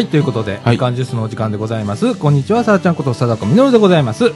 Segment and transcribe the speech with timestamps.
[0.00, 2.14] はい、ということで、はいみかんジュースのお時間でございます。
[2.14, 4.32] こんにちは、さあちゃんこと貞子みのるでございます。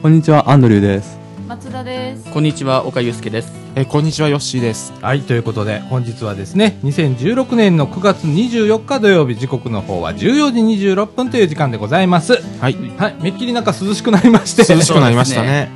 [0.00, 1.18] こんにちは、アンドリューです。
[1.46, 2.32] 松田です。
[2.32, 3.52] こんにちは、岡祐介です。
[3.74, 12.42] えこんにちはヨッシーですはい、ということで、本日はですね、2016年の9月24日土曜日、時刻の方は14時26分という時間でございます。
[12.58, 14.62] はいはい、めっきりなんか涼しくなりまして。
[14.74, 15.70] 涼しくなりましたね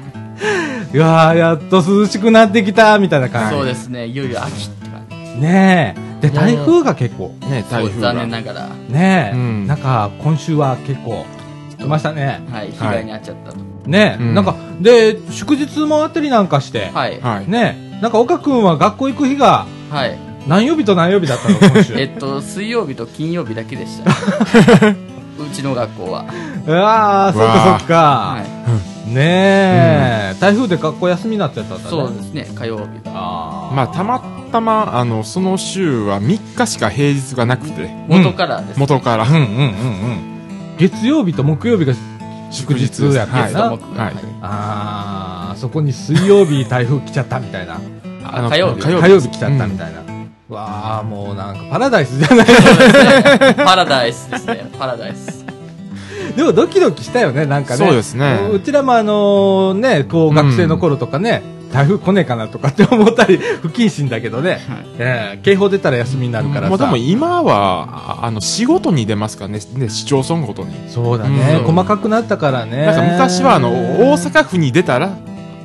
[0.95, 3.57] いやー、やっと涼しくなってきた、みたいな感じ。
[3.57, 5.39] そうですね、いよいよ秋って感じ。
[5.43, 6.08] ねえ。
[6.21, 11.25] で、台風が結構、ね台風残念ながら、ねえ、うんなんか、今週は結構、
[11.79, 12.41] 来ましたね。
[12.51, 13.59] はい、被害に遭っちゃったと。
[13.87, 17.21] ねえ、うんなんか、で、祝日もあったりなんかして、はい。
[17.21, 20.19] はいねえ、なんか岡君は学校行く日がはい。
[20.47, 21.95] 何曜日と何曜日だったの、今週。
[22.01, 24.11] えっと、水曜日と金曜日だけでした。
[24.91, 24.95] う
[25.53, 26.25] ちの学校は。
[26.67, 27.95] うわー、そっかそっか。
[27.95, 28.43] は
[28.95, 28.98] い。
[29.15, 31.91] ねえ、台風で学校休みになっちゃったんだね。
[31.91, 32.89] そうですね、火曜日が。
[33.07, 33.75] あー。
[33.75, 34.21] まあたま
[34.53, 37.91] たまあのその週は3日しか平日がなくて。
[38.09, 38.79] 元からです。
[38.81, 39.25] 元から。
[39.25, 39.45] うんうんうんう
[40.75, 40.77] ん。
[40.79, 41.95] 月曜日と木曜日が
[42.51, 43.53] 祝日やったはい。
[43.55, 44.15] はい。
[44.43, 47.81] あー、そこに水曜日台風来ちゃったみたいな。
[48.25, 48.81] あの火曜日。
[48.83, 49.03] 火曜日。
[49.03, 50.09] 火曜日来ちゃったみいたいな。
[50.49, 52.47] わあ、もうなんかパラダイスじゃない。
[53.55, 55.38] パラダイスですね、パラダイス。
[56.37, 57.79] でもドキドキしたよね、なんかね。
[57.79, 58.41] そうですね。
[58.53, 64.61] うちらもあのね、こう学生の頃とかね、台風来ねえかなとかって思ったり、不謹慎だけどね、
[64.99, 66.69] ええ警報出たら休みになるからさ。
[66.71, 70.75] まあでも今はああの仕事に出ますからねね市町村ごとに。
[70.89, 71.75] そうだね、うん。
[71.75, 72.87] 細かくなったからね。
[72.87, 75.11] なんか昔はあの大阪府に出たら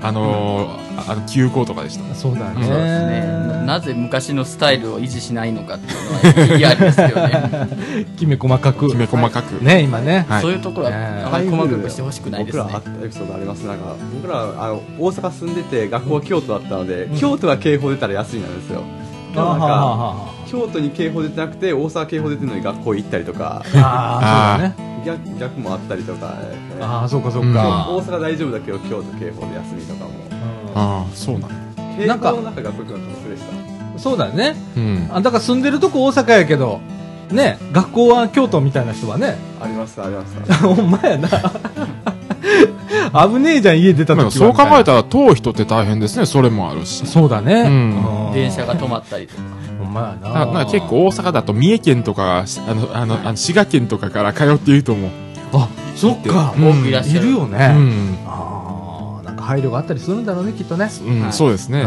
[0.01, 2.55] あのーあの休校とかでしたそうだね。
[2.55, 3.63] そうですね。
[3.65, 7.67] なぜ昔のスタイルを維持しないのかっていうのは。
[8.17, 8.89] きめ細かく。
[8.89, 10.25] きめ細かくね、今ね。
[10.29, 12.77] はいそういうところはねあまり細かくしてほしくないですね僕ら。
[12.77, 18.81] あったエピソードありますなんか僕らあの大阪住んでて学校は京都だったので、京都が警報出たら休みなんですよ
[19.35, 20.15] なんか
[20.47, 24.93] 京都に警報出てなくて大阪警報出てるのに学校行ったりとかああ、そうだね。
[25.05, 27.87] 逆逆もあったりとか、えーああ、そうかそううんか。
[27.89, 30.22] 大阪大丈夫だけど京都警報で休みとかもうん
[30.75, 34.55] ああそうなんだ警なんか報の中学校行くの楽しでしたそうだね。
[34.75, 36.81] うんあだから住んでるとこ大阪やけど、
[37.31, 41.29] ね、学校は京都みたいな人はね、ありましたありました ほんまやな。
[43.27, 47.61] 危ねえじゃん、家出た時はまあそう考えたたら遠い人って大変ですねそれもあるしそうだね。
[47.61, 49.41] うんうん電車が止まったりとか。
[49.79, 50.65] ほんまやなな。
[50.65, 55.11] 結構大阪だと三重県とかあのあのあの滋賀県とかから通っていると思う
[55.53, 56.53] あ、そっか。
[56.57, 57.27] うん多くいらっしゃる。
[57.27, 57.73] いるよね。
[57.75, 58.52] うん、あ
[59.43, 60.89] 配慮があったりするんだろうね、きっとね。
[61.05, 61.33] うんはい。
[61.33, 61.85] そうですね。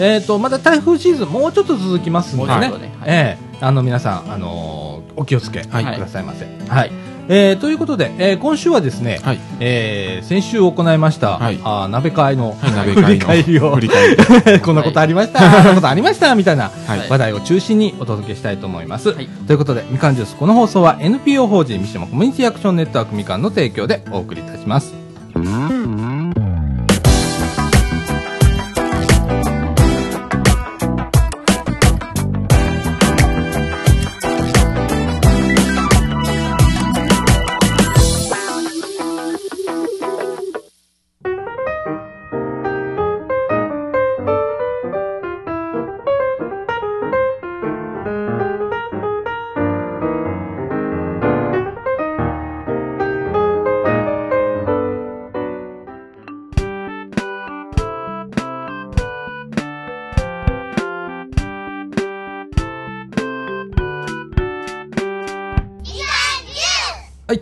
[0.00, 2.60] えっ、と、まだ台風シーズン、もうちょっと続きますんでね。
[2.60, 2.80] ねはい。
[3.06, 3.48] ええ。
[3.60, 5.98] あの、皆さん、あのーお気をつけくはい。
[5.98, 6.46] ださいませ。
[6.68, 6.92] はい。
[7.30, 9.40] えーということで、えー今週はですね、はい。
[9.58, 11.58] えー先週行いました、はい。
[11.64, 13.58] あー鍋会の、はい 鍋振り会の返り。
[13.58, 13.72] を
[14.62, 17.00] こんなことありました、こんなことありましたみたいなはい。
[17.08, 19.08] 話題を中心にお届けしたいと思います。
[19.08, 19.28] はい。
[19.48, 24.97] ということで、みかんジュース、この放送は NPO 法人三島コミュニティアクションネットワークみかんの提供でお送りいたします。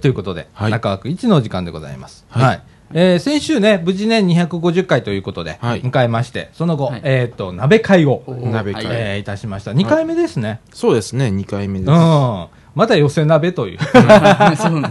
[0.07, 2.25] ということで、はい中枠1の時間でございます？
[2.29, 2.47] は。
[2.47, 2.61] はいい
[2.95, 9.73] えー先週ね、無事ね、250回ということで、はい迎えまして、その後、はいえっ、と、鍋会を、鍋会、はいえーいたしました。
[9.73, 10.61] 2回目ですね。
[10.73, 12.47] そうですね2回目です、うん。
[12.77, 13.79] また寄せ鍋という。
[14.55, 14.83] そう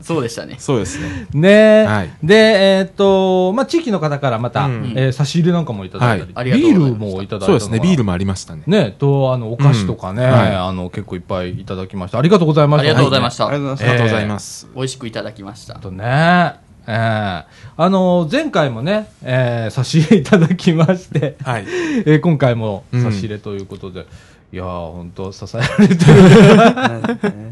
[0.00, 0.56] そうでしたね。
[0.58, 1.26] そうですね。
[1.34, 2.10] ね、はい。
[2.22, 2.34] で、
[2.78, 4.92] えっ、と、まあ、地域の方からまた、うん。
[4.96, 6.32] えー差し入れなんかもいただいたり、はい。
[6.34, 7.80] ありがとうビールございましたもいただいたそうですね。
[7.80, 8.06] ビールも。
[8.06, 8.62] もありましたね。
[8.66, 10.30] ね、と、あの、お菓子とかね、うん。
[10.30, 10.56] はい。
[10.56, 12.18] あの、結構いっぱいいただきました。
[12.18, 12.88] ありがとうございました。
[12.88, 13.46] ありがとうございました。
[13.46, 15.74] ありがとうございまありがとうございます、美味しくいただきました。
[15.74, 16.54] とね、
[16.86, 17.44] えー。
[17.78, 21.64] あの前回もね、えー差し入れいただきまして、はい。
[22.06, 23.02] えー今回もうん。
[23.02, 24.06] 差し入れということで、
[24.52, 27.42] いやー、本当支えられてる。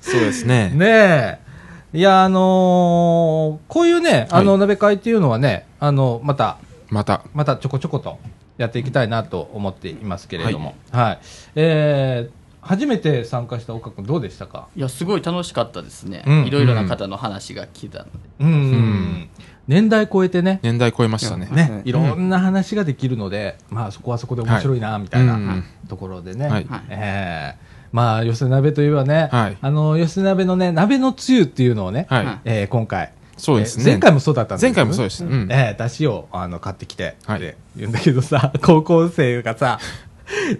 [0.00, 1.38] そうですね ねえ。
[1.94, 6.58] いや、あのーこういうね、あの、はい鍋会っていうのはね、あの、また、
[6.90, 8.18] またまたちょこちょこと
[8.58, 11.18] やっていきたいなと思っていますけれども、はい。
[11.56, 14.68] えー初めて参加した岡君どうでしたか？
[14.74, 16.22] いや、すごい楽しかったですね。
[16.26, 18.10] うんいろいろな方の話が聞いたので。
[18.40, 18.48] うん。
[18.72, 18.83] ん
[19.66, 21.48] 年代超えてね、年代超えましたね。
[21.50, 26.48] ね、はいいろんな話ができるので、まあそこはそこで面白いな、みたいなところでね。
[26.48, 32.26] はいえーまあ、寄せ鍋といえばね、はいあの、寄せ鍋のね、鍋のつゆっていうのをね、はい。
[32.26, 33.84] はいえー今回、そうですね。
[33.84, 35.26] えー前回もそうだったんです前回もそうでした。
[35.26, 35.48] うん。
[35.48, 39.78] えー、だしを、あの、買ってきて、はいって言うんだけどさ、 高校生がさ、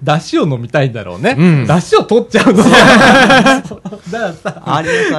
[0.04, 1.34] だしを飲みたいんだろうね。
[1.36, 2.62] うんだしを取っちゃうの。
[2.62, 3.64] だか
[4.12, 4.62] らさ、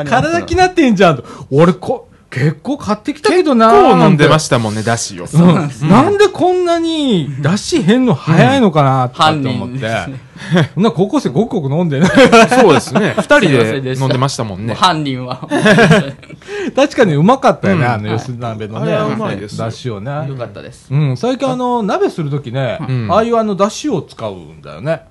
[0.05, 1.25] 体気なってんじゃんと。
[1.51, 5.25] 俺こ、結構買ってきたけどなこう飲んでまししたもんね、だしを。
[5.25, 9.87] うん、なんでこんなに、だし変の早いのかなって思って。
[10.77, 12.07] んな高校生ごくごく飲んでね。
[12.49, 13.13] そうですね。
[13.17, 14.73] 二人で飲んでましたもんね。
[14.73, 15.47] 犯人は。
[16.75, 18.93] 確かにうまかったよね、うんあの、吉田鍋のね。
[18.93, 20.27] うまいですだしをね。
[20.27, 20.87] よかったです。
[20.91, 25.03] うん、最近あの、鍋するときね、うんああいうあの、だしを使うんだよね。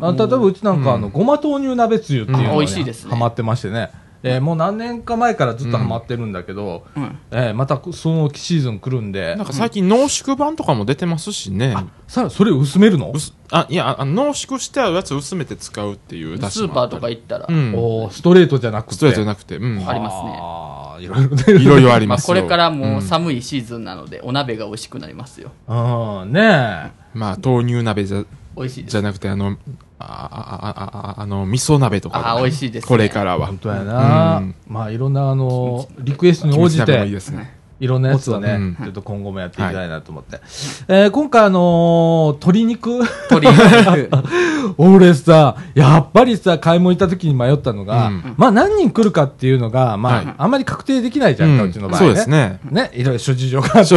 [0.00, 3.90] あ例えばうちなんかあの、うんごま豆乳鍋つゆっていうのうんが、美味しいですねハマってましてね。
[4.26, 11.76] えーもう何年か前からずっとハマってるんだけど、うんえーまたそのシーズン来るんでなん、か最近濃縮版とかも出てますしね。
[12.08, 13.10] さあ、それ薄めるの？
[13.14, 17.74] 薄あ、いや、あ濃縮してあるやつを薄めて使うっていうスーパーとか行ったら、うん。
[17.76, 18.94] おーストレートじゃなくて。
[18.94, 19.88] ストレートじゃなくて、うん。
[19.88, 21.44] ありますねいろいろね。
[21.62, 22.34] いろいろありますよ。
[22.34, 25.50] これからもううん寒いシーズンなので、お鍋が美味しくなりますよ。
[25.68, 26.90] うん、ねえ。
[27.14, 28.24] まあ、豆乳鍋じゃ、
[28.56, 29.02] 美味しいじゃ。
[29.02, 29.56] なくて、あの、
[30.04, 30.68] あ、あ、
[31.14, 32.34] あ、あ、あの、味噌鍋とか。
[32.34, 33.58] あー美味しいですねこれからは本。
[33.58, 37.56] 当やな、うんまあいろんなあの、リクエストに応じてで、すね。
[37.80, 40.40] いろんなやつをね、うんちょっと今後もやっていきたいなと思って。
[40.88, 43.00] えー今回あのー鶏肉？
[43.30, 43.48] 鶏
[44.78, 52.06] 俺さ、やっぱりさ、買い物行った時に迷ったのが、うんまあ何人来るかっていうのが、まあ、はいあんまり確定できないじゃんか、うちの場合ね。
[52.06, 52.60] そうですね。
[52.70, 53.94] ね、いろいろ諸事情があって。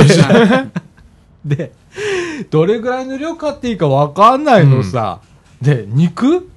[1.45, 1.71] で、
[2.50, 5.19] どれぐらいの量買っていいかわかんないのさ。
[5.62, 6.50] で、肉？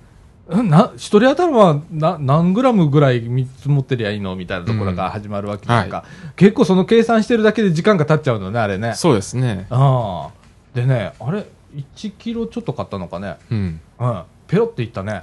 [0.57, 6.05] んな、一人当たりはな何グラムぐらい見積もってりゃいいのみたいなところが始まるわけなんか、は
[6.37, 8.95] 結構その計算してるだけで時間が経っちゃうのね、あれね。
[8.95, 9.67] そうですね。
[9.71, 10.41] ああ。
[10.75, 13.37] でね、あれ、1キロちょっと買ったのかね？
[13.51, 13.81] うん。
[14.01, 14.23] うん。
[14.49, 15.23] ペロっていったね。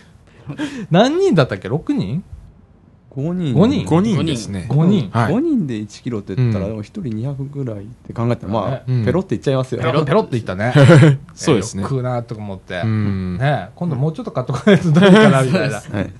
[0.90, 2.22] 何人だったっけ ?6 人？
[3.16, 3.54] 5人。
[3.54, 4.66] 五人5人ですね。
[4.68, 5.10] ?5 人。
[5.10, 9.82] はい5人で1キロって言ったら、うんでも1人200ぐらいって考えたら、まあ、うんペロっていっちゃいますよ。
[9.82, 10.72] ペロペロっていったね。
[11.34, 12.80] そうですね食うなとか思って。
[12.84, 13.38] うん。
[13.38, 15.76] ね今度もうちょっと買っとかないとダメかな、みたいな。
[15.92, 16.10] はい。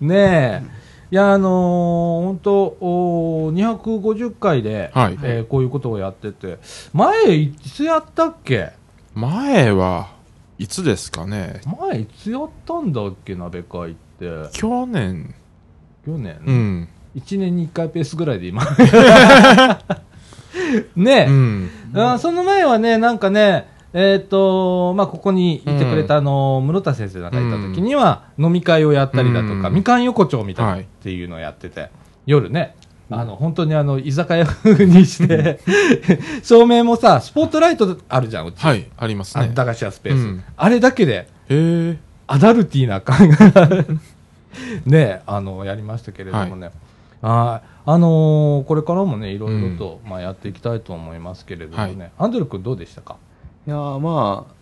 [0.00, 0.84] ねえ。
[1.10, 6.58] いや、あのー、本当おー250回で、はいえーこういうことをやってて、
[6.92, 8.70] 前、いつやったっけ？
[9.14, 10.08] 前は、
[10.58, 11.60] いつですかね。
[11.80, 14.28] 前、いつやったんだっけ、鍋会って。
[14.52, 15.34] 去年。
[16.04, 16.88] 去年、うん。
[17.16, 18.62] 1年に1回ペースぐらいで今。
[20.96, 21.70] ねえ、うん。
[21.94, 31.90] あその前はね、なんかね、えっ、と、まあ、ここにいてくれた、あの、室田先生なんかいた時には、飲み会をやったりだとか、うんみかん横丁みたいなはいっていうのをやってて、
[32.26, 32.74] 夜ね、
[33.08, 35.60] あの、本当にあの、居酒屋風にして、
[36.42, 38.64] 照明もさ、スポットライトあるじゃん、うち。
[38.64, 39.48] はい、ありますね。
[39.52, 41.28] あ駄菓子屋スペース、うんあれだけで。
[42.26, 43.84] アダルティーな感が、
[44.86, 46.70] ね、あの、やりましたけれどもね。
[47.20, 47.68] はい。
[47.86, 51.96] あのーこれからもね、いろいろと、まあ、やっていきたいと思いますけれどもね。
[51.98, 53.16] はいアンドル君どうでしたか？
[53.66, 54.52] いやーまあ、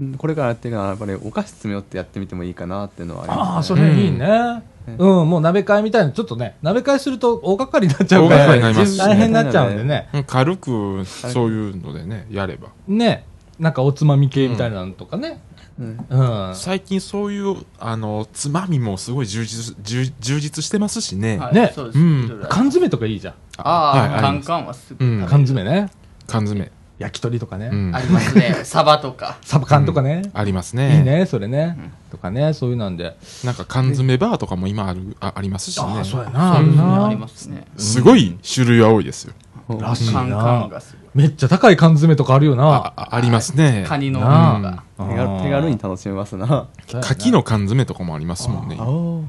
[0.00, 3.52] うんこれからやっていくのは、やっぱりお菓子詰め寄ってやってみてもいいかなっていうのはあります、ね。
[3.54, 4.62] ああ、それいいね。
[4.96, 10.08] うん、もう鍋会みたいな、ちょっとね、鍋会すると大掛かりになっちゃうか大掛ら、かりになりますし大変になっちゃうんでね。
[10.14, 12.68] うん軽く、そういうのでね、やれば。
[12.86, 13.24] ね、
[13.58, 15.40] なんかおつまみ系みたいなのとかね。
[15.78, 16.56] うんうん。
[16.56, 21.38] 最近そういう、あの、つまみもすごい充実、充充実してますしね。
[21.38, 21.98] はいねそうです。
[21.98, 23.34] うんいろいろあり缶詰とかいいじゃん。
[23.58, 25.90] あはいありますカンはすぐうん食べ缶詰ね。
[26.26, 26.70] 缶詰。
[26.98, 27.70] 焼き鳥とかね。
[27.72, 28.00] うんあ。
[28.00, 28.56] りますね。
[28.64, 29.38] サバとか。
[29.42, 30.22] サバ缶とかね。
[30.34, 31.00] ありますいね。
[31.00, 31.92] いね、それね。
[32.10, 33.16] とかね、そういうなんで。
[33.44, 35.86] なんか缶詰バーとかも今ある、あありますしね。
[35.86, 36.56] ああ、そうやな。
[36.56, 36.82] そうですね。
[36.82, 37.66] なありますね。
[37.76, 39.32] すごい種類は多いですよ。
[39.80, 40.68] らしいな。
[40.70, 41.22] がすごい。
[41.22, 42.64] めっちゃ高い缶詰とかあるよな。
[42.64, 43.84] ああありますね。
[43.86, 44.82] カニのなあものが。
[44.98, 46.46] 手軽手軽に楽しめますな。
[46.46, 48.76] そうやな牡蠣の缶詰とかもありますもんね。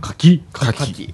[0.01, 0.43] 柿？
[0.53, 0.93] 牡カ蠣。
[0.93, 1.13] キ。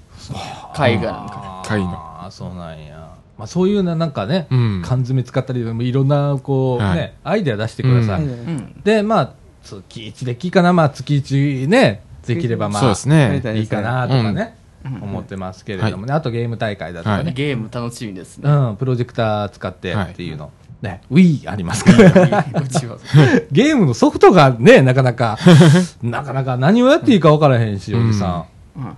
[0.74, 3.16] 貝殻のか貝のああ、そうなんや。
[3.38, 8.24] まあそういうな、なんかね、うん缶詰使ったり、いろんな、こう、はいね、アイデア出してください。
[8.24, 8.82] うんうん。
[8.84, 13.42] で、まあ、月1でいいかな、まあ月1ね、できればまあ、そうですね。
[13.44, 14.65] はいいいかなとかね、うん
[15.02, 18.50] 思ってますけれどもね、あとゲーム大会だとかね、ゲーム楽しみですね。
[18.50, 20.52] うん、プロジェクター使ってっていうの。
[20.82, 22.46] ね、Wii ありますから。
[22.62, 22.98] うちは。
[23.52, 25.38] ゲームのソフトがね、なかなか、
[26.04, 28.36] なかなか何をやっていいか分からへんし、おじさん。
[28.40, 28.46] うん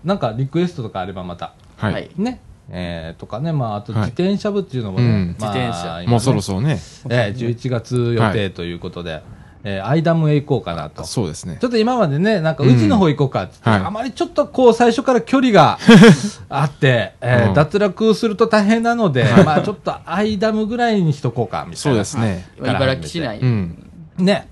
[0.03, 1.53] なんかリクエストとかあればまた。
[1.77, 1.94] はい。
[1.94, 2.10] はい。
[2.17, 2.41] ね。
[2.70, 6.79] えー、とかね、まあ、あとはい自転車部っていうのもね、うんまあ自転車もうそろそろね。
[7.10, 9.22] えー、11月予定ということで、
[9.64, 11.04] えーアイダムへ行こうかなと。
[11.04, 11.58] そうですね。
[11.60, 11.66] ち。
[11.66, 13.88] ょっと今までね、なんか宇治の方行こうかって言って、はい。
[13.88, 15.78] あまりちょっとこう最初から距離が
[16.50, 17.54] あって、えーうん。
[17.54, 21.78] 脱落すると大変なので、まあちょっとアイダムぐらいにしとこうか、みたいな。
[21.78, 22.48] そうですね。
[22.60, 23.90] 茨城市内、うん。
[24.18, 24.48] ね。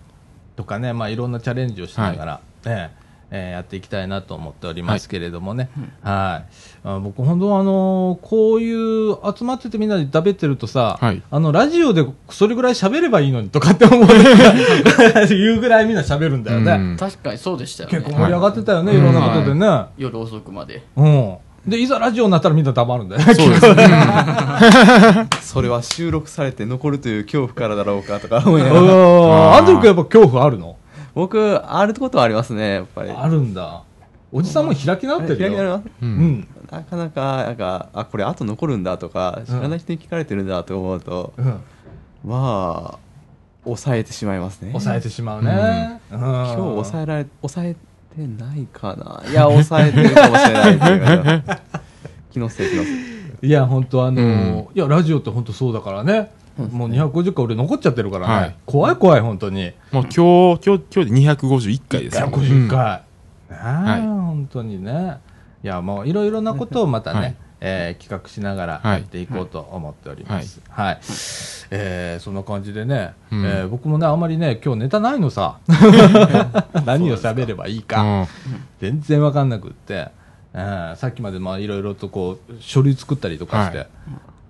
[0.56, 1.16] とかね、まあい。
[1.16, 2.92] ろんなチャレンジをしながら、ね
[3.38, 5.70] えーやっていきたいなと思っておりますけれどもね。
[6.02, 6.88] はい。
[6.88, 14.08] あ僕本当はあのーこういう集まっててみんなで食べてるとさ、はいあの、ラジオでそれぐらい喋ればいいのにとかって思う。
[15.30, 16.72] 言うぐらいみんな喋るんだよね。
[16.72, 19.86] うん確かにそうでしたよね結構盛り上がってたよね、はいいろんなことでね。
[19.98, 21.36] 夜遅くまでうん。
[21.68, 23.34] で、いざラジオになったらみんな黙るんだよね。
[23.34, 23.88] そうですね。
[25.42, 28.86] それは収録されて残るという恐怖からだろうかとか思いなうがら。
[28.88, 30.76] んアンドル君やっぱ恐怖あるの？
[31.16, 33.10] 僕、あることはありますね、やっぱり。
[33.10, 33.84] あるんだ。
[34.32, 35.50] おじさんも開き直ってるよ。
[35.50, 36.06] 開き直りますう。
[36.06, 36.48] うんん。
[36.70, 41.62] なかなか、なんか、あ、これ後残るんだとか、知らない人に聞かれてるんだと思うと、うん。
[42.26, 43.00] まあ、
[43.64, 44.72] 抑えてしまいますね。
[44.72, 46.02] 抑えてしまうね。
[46.12, 46.20] うん。
[46.20, 47.76] 今日抑えられ、抑え
[48.16, 49.24] てないかな。
[49.30, 51.44] いや、抑えてるかもしれない
[52.32, 53.48] 気のせい、気のせい。
[53.48, 56.32] いや、本当あのーいや、ラジオって本当そうだからね。
[56.58, 58.34] もう250回俺残っちゃってるからね。
[58.34, 59.72] はい怖い怖い、本当に。
[59.92, 62.28] もう今日、今日、今日で251回ですよ。
[62.28, 62.80] 150回。
[62.80, 63.02] ね
[63.52, 65.18] え、はい本当にね。
[65.64, 70.62] いや、もういろいろなことをまたね、はいえー企画しながらはいやっていこうと思っております。
[70.70, 71.00] はい。
[71.72, 75.58] えーそんな感じでね、うんえー僕もね、あんまりね、今日ネタないのさ。
[76.86, 78.02] 何を喋ればいいか。
[78.02, 78.28] うん
[78.80, 80.10] 全然わかんなくって、
[80.54, 83.88] えーさっきまでまあいろいろとこう書類作ったりとかして、はい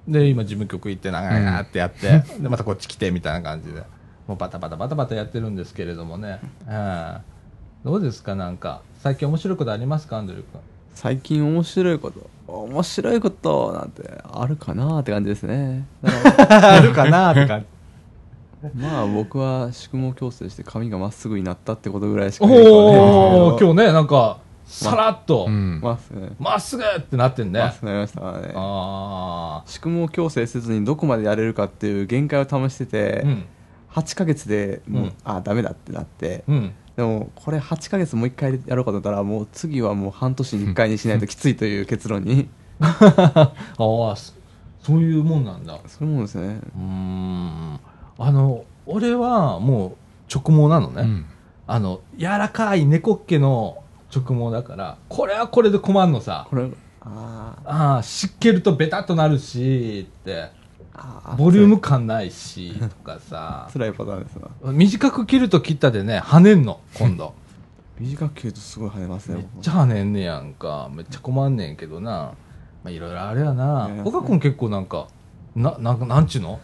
[0.08, 3.84] で今事務局行って長々ってやって、でまたこっち来てみたいな感じで。
[4.28, 7.20] もうバタバタバタバタやってるんですけれどもね、えー
[7.84, 8.34] どうですか？
[8.34, 10.18] なんか最近面白いことありますか？
[10.18, 10.60] アンドリュー君。
[10.96, 15.86] 最近面白いこと、面白いことなんてあるかなって感じですね。
[16.02, 17.66] あるかなって感じ。
[18.64, 23.58] ら まあ僕は宿毛矯正して髪がまっすぐになったってことぐらいしかないおですけど。
[23.60, 25.46] 今日ねなんかさらっと。
[25.48, 25.80] うん。
[25.82, 26.30] まっすぐね。
[26.40, 27.60] まっすぐってなってんね。
[27.60, 28.52] まっすぐなりましたからね。
[28.56, 33.46] あ宿毛矯正せずにどこまでやれるかっていう限界を試してて、あうん。
[33.92, 35.14] 8ヶ月でもう、うん。
[35.24, 36.74] あダメだってなって、うん。
[36.96, 42.50] でもこれ8ヶ月もう一回やろうかと思ったらもう次はもう半年に1回にしないときついという結論に。
[42.80, 44.34] ああそ
[44.82, 45.80] そういうもんなんだ。
[45.88, 46.60] そういうもんですね。
[46.76, 47.80] うーん。
[48.18, 51.26] あの俺はもう直毛なのね、うん。
[51.68, 56.48] あの柔らかい猫っ毛の直毛だからこれはこれで困んのさ。
[56.50, 56.70] これ
[57.02, 57.70] あー。
[57.70, 60.52] ああ湿気るとベタっとなるしって。
[61.38, 63.70] ボリューム感ないしとかさ。
[63.74, 67.34] 辛いパターンですな短く切ると切ったでね跳ねんの今度。
[68.00, 70.90] 短く切るとすごい跳ねますねめっちゃ跳ねんねやんか。
[70.94, 72.12] めっちゃ困んねんけどな。
[72.12, 72.36] ま
[72.86, 73.90] あいろいろあれやな。
[74.06, 75.08] 岡君結構なんか
[75.56, 76.60] ななんかなんちゅうの？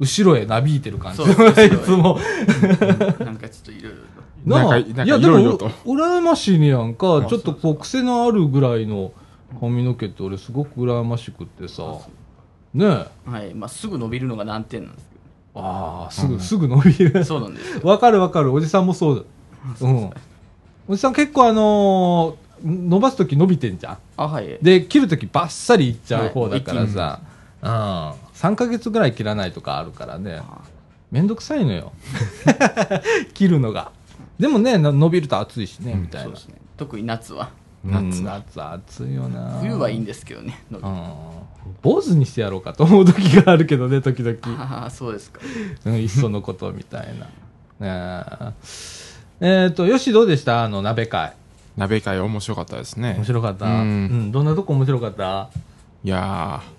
[0.00, 1.18] 後ろへなびいてる感じ。
[1.18, 2.18] そうそう いつも。
[3.24, 3.98] なんかちょっといろいろ。
[3.98, 4.09] と
[4.44, 7.18] なあいやでも羨ましいねやんか。
[7.18, 9.12] あちょっとこう癖のあるぐらいの
[9.60, 11.82] 髪の毛って俺すごく羨ましくってさ。
[12.72, 12.84] ね
[13.26, 13.30] え。
[13.30, 13.54] はい。
[13.54, 15.16] まあ、すぐ伸びるのが難点なんですけ
[15.56, 17.12] ああすぐ、すぐ伸びる。
[17.12, 17.80] ど そうなんですよ。
[17.84, 18.52] わかるわかる。
[18.52, 19.26] おじさんもそう。
[19.80, 20.10] だうん。
[20.88, 23.98] おじさん結構あのー伸ばす時伸びてんじゃん。
[24.16, 24.58] あはい。
[24.60, 27.20] で切る時バッサリいっちゃう方だからさ、
[27.62, 30.42] うん、3ヶ月ぐらい切らないとかあるからね。
[31.10, 31.92] めんどくさいのよ。
[33.34, 33.90] 切るのが
[34.40, 36.30] でもねな伸びると暑いしね、みたいな。
[36.30, 36.36] ね。
[36.76, 37.50] 特に夏は。
[37.84, 39.58] 夏夏暑いよな。
[39.60, 40.62] 冬はいいんですけどね。
[41.82, 45.40] 坊主にしてやろうかと思う時があるけどね時々、ああそうですか。
[45.84, 47.26] うん、いっそのことみたいな。
[47.80, 48.24] ね
[49.40, 49.64] え。
[49.64, 50.64] えっとよしどうでした？
[50.64, 51.32] あの鍋会。
[51.76, 53.14] 鍋会面白かったですね。
[53.16, 54.06] 面白かった、ううん。
[54.28, 55.48] んどんなとこ面白かった？
[56.04, 56.70] いやー、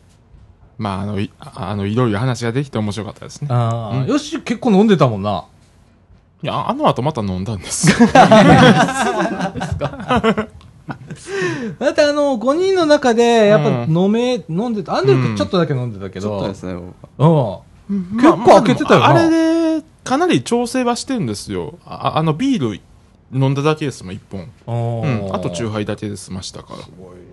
[0.78, 3.48] まあ、あの、いああの、いろいろ話ができて面白かったですね。
[3.52, 4.08] ああ、うん。
[4.08, 5.46] よし結構飲んでたもんな
[6.44, 7.88] いや、あの後また飲んだんです。
[11.80, 14.96] だってあの、5人の中で、やっぱうん飲め、飲んでた。
[14.96, 16.42] アンドリューうん君ちょっとだけ飲んでたけちょっど。
[16.44, 16.74] とですね
[17.18, 18.08] 僕はうん。
[18.14, 19.30] 結構開けてたよなあれ
[19.80, 21.76] で、かなり調整はしてるんですよ。
[21.86, 22.80] ああの、ビール
[23.34, 24.50] 飲んだだけですもん、一本。
[24.68, 25.36] うん。
[25.36, 26.80] あと、チューハハイだけで済ましたから。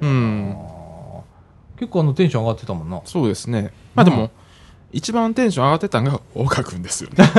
[0.02, 0.56] うん。
[1.78, 3.00] 結構あの、テンション上がってたもんな。
[3.04, 3.72] そうですね。
[3.94, 4.30] まあでも、
[4.92, 7.16] 一番テンション上がってたのが、大川くんですよね。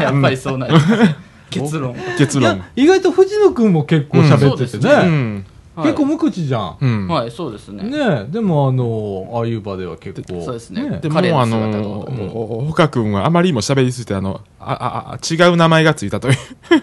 [0.00, 1.16] やっぱりそうなりますね
[1.50, 4.92] 結論結論。、意外と藤野君も結構喋っててうんそう。
[5.06, 5.34] ん。
[5.34, 5.44] はい
[5.76, 6.76] 結構無口じゃん。
[6.80, 7.08] うん。
[7.08, 10.40] はいそうですねねえ、でもあの、ああいう場では結構。
[10.40, 12.00] そうですねでも、あの、
[12.32, 16.36] お岡くんはあまりにも喋りすぎて、あの、あ、あ、あ違う名前がついたという。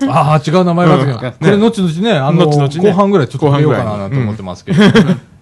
[0.10, 1.32] ああ、違う名前がついうんた。
[1.32, 4.84] これ、後々ね、あの、後々ね後半ぐらいちょっと出ようかないなんて思ってますけど。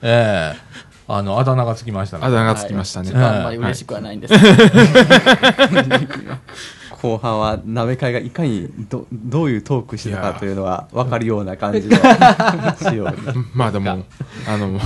[0.04, 0.69] ええ。
[1.12, 2.26] あの、あだ名がつきましたね。
[2.26, 3.12] あだ名がつきましたね。
[3.12, 4.46] はいあんまり嬉しくはないんですけど
[7.02, 11.98] 後半は鍋会がいかにどどういうトークしてたかというのが分かるような感じの
[12.78, 13.16] 仕様に
[13.56, 14.06] まあでも、
[14.48, 14.80] あの、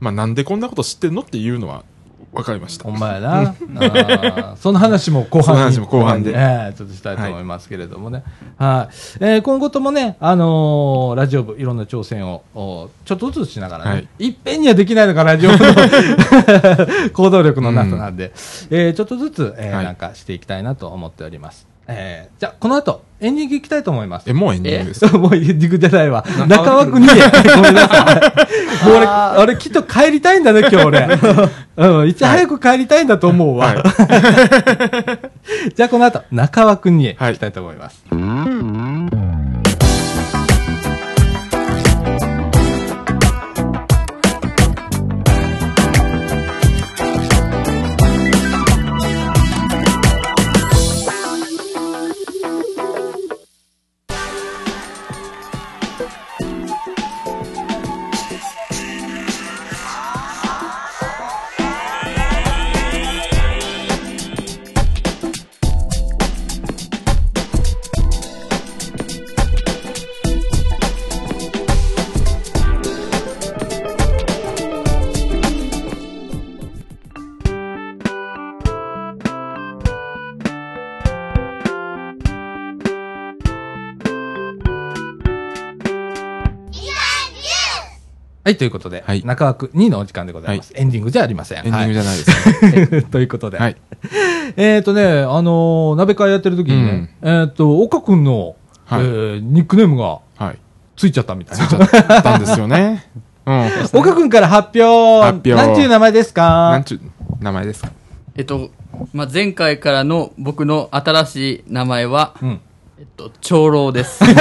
[0.00, 1.84] まあなんでこんなこと知ってんのっていうのは
[2.32, 2.84] 分かりました。
[2.84, 3.40] ほんまやな。
[3.40, 5.44] あーその話も後半に。
[5.44, 8.22] その話も後半でええちょっとしたいと思いますけれどもね。
[8.56, 8.94] はい。
[9.20, 15.74] えー今後ともね、あのーラジオ部、いろんな挑戦を、おちょっとずつしながらね、はいい、っぺんにはできないのがラジオ部の
[17.12, 18.32] 行動力のなさなんで、
[18.70, 21.69] えーちょっとずつ、えーはいなんかしていきたいなと思っております。
[21.90, 24.32] えーじゃあ、この後、エンディングいきたいと思いますえ、。
[24.32, 25.04] もうエンディングです。
[25.14, 26.24] もうエンディングじゃないわ。
[26.48, 27.12] 中枠に、 ご
[27.60, 28.32] めんなさ
[28.82, 28.86] い。
[28.86, 29.06] もう俺、
[29.42, 31.06] 俺きっと帰りたいんだね、今日俺。
[31.76, 33.74] うん、いち早く帰りたいんだと思うわ。
[35.74, 38.02] じゃあこの後、中枠に行きたいと思います。
[38.10, 39.39] はい、
[88.44, 90.72] ということで、はい中枠2のお時間でございます。
[90.74, 91.58] エンディングじゃありません。
[91.58, 92.98] エンディングじゃゃないですね。
[92.98, 93.58] はい、ということで。
[93.58, 93.76] はい。
[94.56, 98.56] えっ、とね、あのー鍋会やってる時にね、えっ、と、岡くんの、
[98.86, 100.58] はいえーニックネームがはい。
[100.96, 101.66] ついちゃったみたいな。
[101.66, 103.06] ちゃったんですよね。
[103.46, 103.70] うん。
[103.94, 106.70] 岡くんから発表発表なんていう名前ですか？
[106.72, 107.00] なんちゅう
[107.44, 107.90] 名前ですか？
[108.36, 108.70] えっと、
[109.12, 112.60] まあ、前回からの僕の新しい名前は、うん。
[112.98, 114.22] えっと、長老です。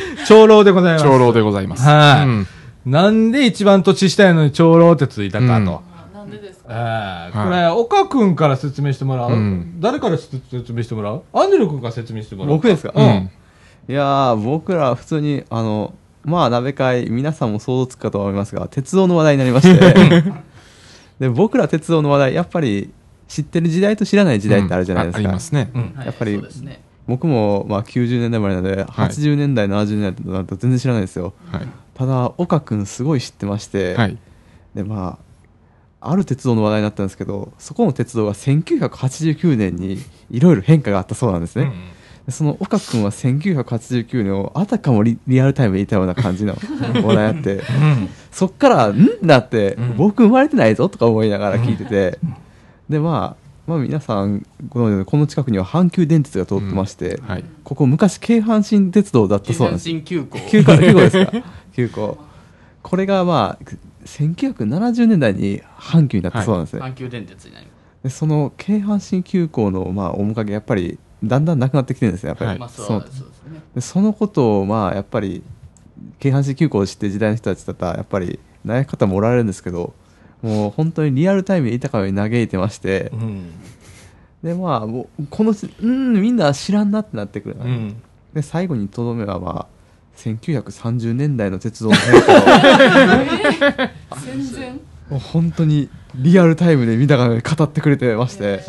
[0.26, 1.04] 長老でございます。
[1.04, 1.82] 長老でございます。
[1.88, 2.26] はい。
[2.26, 2.46] うん。
[2.86, 5.52] なんで一番年下やのに長老ってついたかと。
[5.52, 5.64] うん。
[6.18, 6.70] なんでですか？
[6.70, 7.48] ええはい。
[7.48, 9.80] これ、岡くんから説明してもらう、うん。
[9.80, 11.22] 誰から説明してもらう？
[11.32, 12.52] アンジェル君から説明してもらう？
[12.54, 12.92] 僕ですか？
[12.94, 13.04] うん。
[13.04, 13.30] うん。
[13.86, 15.92] いやー僕ら普通にあの
[16.24, 20.24] まあ鍋会皆さんも想像つくかと思いますが鉄道の話題になりまして。
[21.20, 22.90] で僕ら鉄道の話題やっぱり
[23.28, 25.26] 知ってる時代と知らない時代ってあるじゃないですか、うん。
[25.26, 25.70] あありますね。
[26.04, 26.80] やっぱりね。
[27.06, 31.68] 僕もまあ90年代までなので、80年代70年代となると全然知らないですよはい。
[31.94, 34.18] ただ岡君すごい知ってまして、はい。
[34.74, 35.18] でま
[36.00, 39.98] あある鉄道の話題になったんですけどそこの鉄道が1989年に
[40.30, 41.72] いろいろ変化があったそうなんですね、
[42.26, 46.56] でその岡君は1989年をあたかもリリアルタイムでいたような感じの
[47.02, 48.08] 話題あってうん。
[48.30, 52.18] そっから「ん?」だって、うん僕生まれてないぞとか思いながら聞いてて、
[52.88, 57.44] でまあまあ皆さんご存知のこの近くには阪急電鉄が通ってまして、はい。
[57.64, 59.84] ここ昔京阪神鉄道だったそうなんです。
[59.84, 60.38] 新急行。
[60.50, 61.32] 急行急行ですか？
[61.74, 62.18] 急行
[62.82, 63.64] これがまあ
[64.04, 67.72] 1970年代に阪急になったそうなんですね、阪急電鉄になりま
[68.02, 72.56] でその京阪神急行のまあ面影やっぱりだんだんなくなってきてるんですねやっぱり、はい。
[72.56, 72.60] す。
[72.60, 75.42] まあ、そうそのことをまあやっぱり
[76.18, 79.94] 京阪神急行を知ってる時代の人たちだったらやっぱり悩み方もおられるんですけど
[80.44, 83.10] もう本当にリアルタイムでいたかに嘆いてまして。
[83.14, 83.50] うん。
[84.42, 87.96] でまあもうこのうんみんな知らんなってなってくる、うん。
[88.34, 89.66] で最後にとどめはまあ
[90.18, 92.40] 1930年代の鉄道の変化を
[94.22, 94.80] 全然。
[95.08, 98.60] もう本当にリアルタイムで見たかのように語ってくれてまして、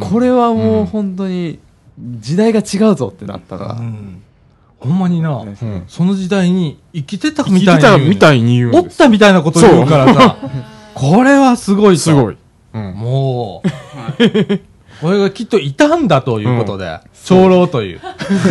[0.00, 1.60] これはもううん本当に
[1.98, 4.22] 時代が違うぞってなったのが、うん
[4.84, 5.84] ほんまにな、ねうん。
[5.88, 8.88] その時代に生きてたみたいにたみたいに言うんおっ。
[8.88, 10.36] たみたいなこと言うからさ、
[10.94, 12.36] これはすごいとすごい。
[12.74, 12.92] うん。
[12.94, 13.72] もう、こ
[15.12, 18.00] れがきっといたんだということで、長老という。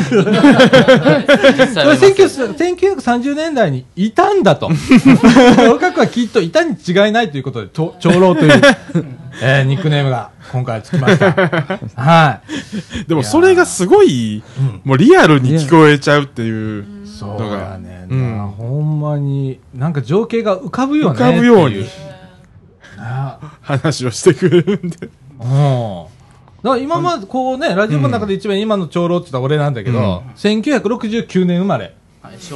[0.09, 4.67] 実際あります19 1930年代にいたんだと。
[4.67, 8.61] 岡君はきっといたに違いないということで、と 長老という、
[9.41, 11.31] えーニックネームが今回つきました。
[11.95, 12.39] は
[13.05, 13.07] い。
[13.07, 14.43] でもそれがすごい、
[14.83, 21.15] もうリアルに聞こえちゃうっていうそうだね、うんほんまに、なんか情景が浮かぶよね。
[21.15, 21.85] 浮かぶように
[23.61, 25.09] 話をしてくれるんで。
[25.39, 26.12] うん。
[26.63, 31.95] だから今までこうね、ラジオの中で一番今の長老って言ったら俺なんだけど、1969年生まれ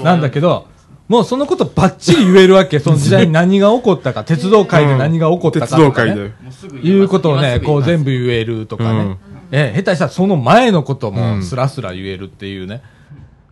[0.03, 0.67] なんだけど、
[1.07, 2.79] もうそのことばっちり言えるわけ。
[2.79, 6.87] その時代に何が起こったか、鉄道界で何が起こったか鉄とか、ね道界で。
[6.87, 8.05] いうことをね、こう全部。
[8.05, 8.99] 部言えるとかね。
[8.99, 9.17] うん
[9.49, 12.81] ええ、下手したらその前のことうんもスラスラ言えるっていうね。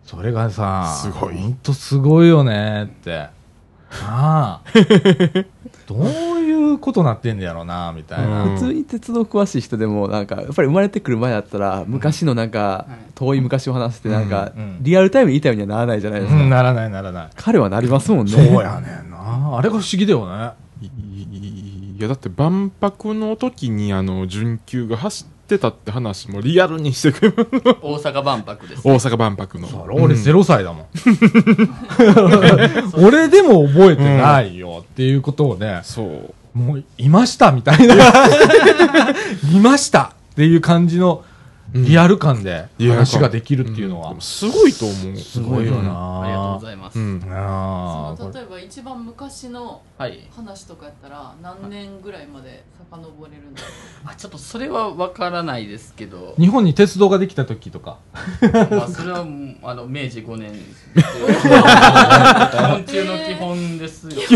[0.03, 3.27] それがさ、すごいほんとすごいよねって。
[4.03, 4.71] ああ。
[5.87, 6.05] どう
[6.39, 8.43] いうことなってんねやろな、みたいな。
[8.43, 17.29] うん普通に鉄道詳しい人でもなんかやっぱり生まれてくる前だったら昔のなんかはい遠い昔を話してなんかリアルタイムにいたようにはならないじゃないですか、うん、ならないならない。
[17.35, 19.57] 彼はなりますもんねそうやねんな。
[19.57, 20.51] あれが不思議だよね。
[20.81, 27.33] いいいやだって万博の時にあの準急が走ってたって話もリアルにしてくる
[27.81, 28.81] 大阪万博です。
[28.83, 30.87] 大阪万博のそう俺0歳だもん。
[33.05, 37.95] 俺でも覚えてないよっていうことをね、そうもう、いましたみたいな。
[39.53, 41.23] いましたっていう感じの
[41.75, 44.13] リアル感で話ができるっていうのは。
[44.13, 45.17] ん、すごいと思う。
[45.17, 46.21] すごいようんな。
[46.21, 46.99] ありがとうございます。
[46.99, 47.21] うん。
[47.29, 50.27] あその例えば一番昔のはい。
[50.35, 53.71] 話とかやったら何年ぐらいまで遡れるんだろう？
[54.11, 57.97] あ、ちょっとそれはわからないですけど、日本に鉄道ができた時とか。
[58.71, 59.25] まあ、それは
[59.63, 60.53] あの、明治5年。
[60.95, 64.21] 基本中の基本ですよ。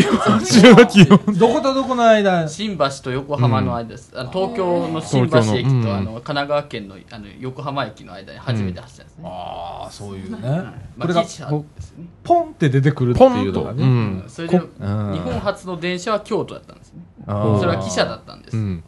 [0.44, 1.38] 中の基本。
[1.38, 4.12] どことどこの間、新橋と横浜の間です。
[4.16, 9.24] あの東京の新橋駅と、あの、神奈川県の、あの、横浜駅の間に初めて走ったんですね。
[9.28, 10.38] ああ、そういうね。
[10.42, 12.06] まあ、これが汽車ですね。
[12.24, 13.84] ポンって出てくるっていうのがね。
[13.84, 17.02] うんそれで、日本初の電車は京都だったんですね。
[17.26, 18.58] それは汽車だったんです。
[18.58, 18.84] うん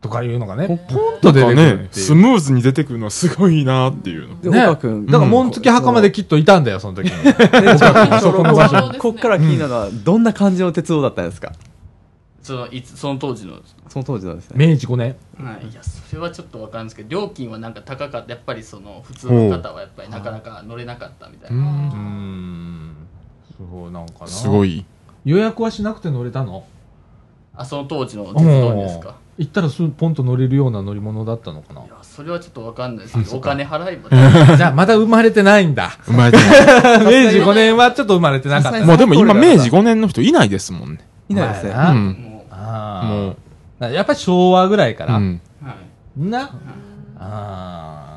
[0.00, 0.78] とかいうのがね、ポン
[1.22, 1.88] と出てくる。
[1.90, 7.10] スムーズに出てくるのはすごいなっていうのでね岡君だから、門付き墓まできっといたんだよ、その時に。
[8.20, 11.52] そこ場所こっから気になるのはどんな感じの鉄道だったんですか？
[12.44, 14.66] その、いつ、その当時の、その当時のですね。
[14.68, 15.16] 明治5年。
[15.42, 18.32] はい、いやそれはちょっとわかるんですけど料金はなんか高かった。
[18.32, 22.94] やっぱりその普通の方はやっぱりなかなか乗れなかったみたいな、うーん。
[23.58, 24.26] そう、なんかな。
[24.26, 24.64] すご。
[24.64, 24.84] い。
[25.24, 26.64] 予約はしなくて乗れたの？
[27.56, 29.16] あその当時の鉄道にですか？
[29.38, 31.80] 行ったらすぐポンと乗れるような乗り物だったのかな。
[31.80, 34.10] いやそれはちょっとわかんないですけどお金払えば。
[34.56, 35.96] じゃあ、まだ生まれてないんだ。
[36.04, 36.48] 生まれてない。
[37.24, 38.84] 明治5年はちょっと生まれてなかった。
[38.84, 41.00] もうでも今明治5年の人いないですもんね。
[41.28, 41.72] いないですね。
[41.72, 41.90] まあな。
[41.92, 42.06] うん。
[42.12, 42.33] も
[42.74, 43.04] ああ。
[43.06, 45.16] もうやっぱり昭和ぐらいから。
[45.16, 45.40] うん
[46.16, 46.42] な。
[46.42, 46.48] あ
[47.18, 48.14] あ。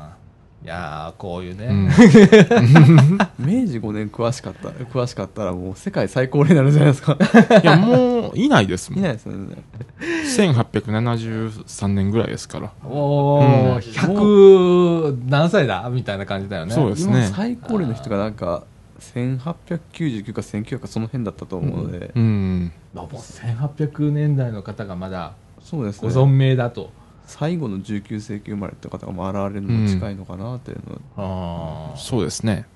[0.64, 1.66] いやー、こういうね。
[1.66, 1.86] うん
[3.38, 7.16] 明治5年詳しかった詳しかったらもう世界最高齢になるじゃないですか
[7.62, 9.56] いやもういないですもんいないですよね
[10.02, 15.88] 1873年ぐらいですからおうんー、100何歳だ？
[15.90, 16.74] みたいな感じだよね。
[16.74, 18.64] 今そうですね最高齢の人がなんか
[19.00, 22.72] 1899か1900かその辺だったと思うので、うん。
[22.94, 26.08] もう1800年代の方がまだそうですね。
[26.08, 26.90] ご存命だと。
[27.26, 31.96] 最後の19世紀生まれって方がまあ現れるのも近いのかなっていうのは、ああ。
[31.96, 32.66] そうですね。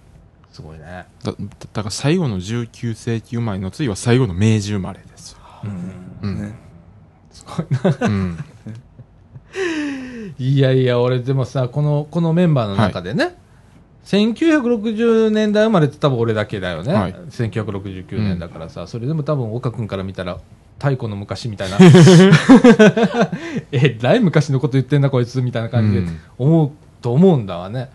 [0.53, 1.07] すごいね。
[1.25, 1.33] だ
[1.73, 5.39] だから最後の19世紀生まれの次は最後の明治生まれですよ。
[6.23, 6.39] うん。
[6.39, 6.55] ね
[8.01, 8.39] うん。
[10.39, 13.37] いやいや、俺でもさ、この、このメンバーの中でね、
[14.05, 16.93] 1960年代生まれって多分俺だけだよね。
[16.93, 17.15] はい。
[17.31, 20.38] 1969年だからさ、それでも多分岡君から見たら、
[20.79, 21.79] 太古の昔みたいな、
[23.71, 26.21] えらい昔のこと言ってんだこいつみたいな感じでうん。
[26.38, 27.91] 思うと思うんだわね。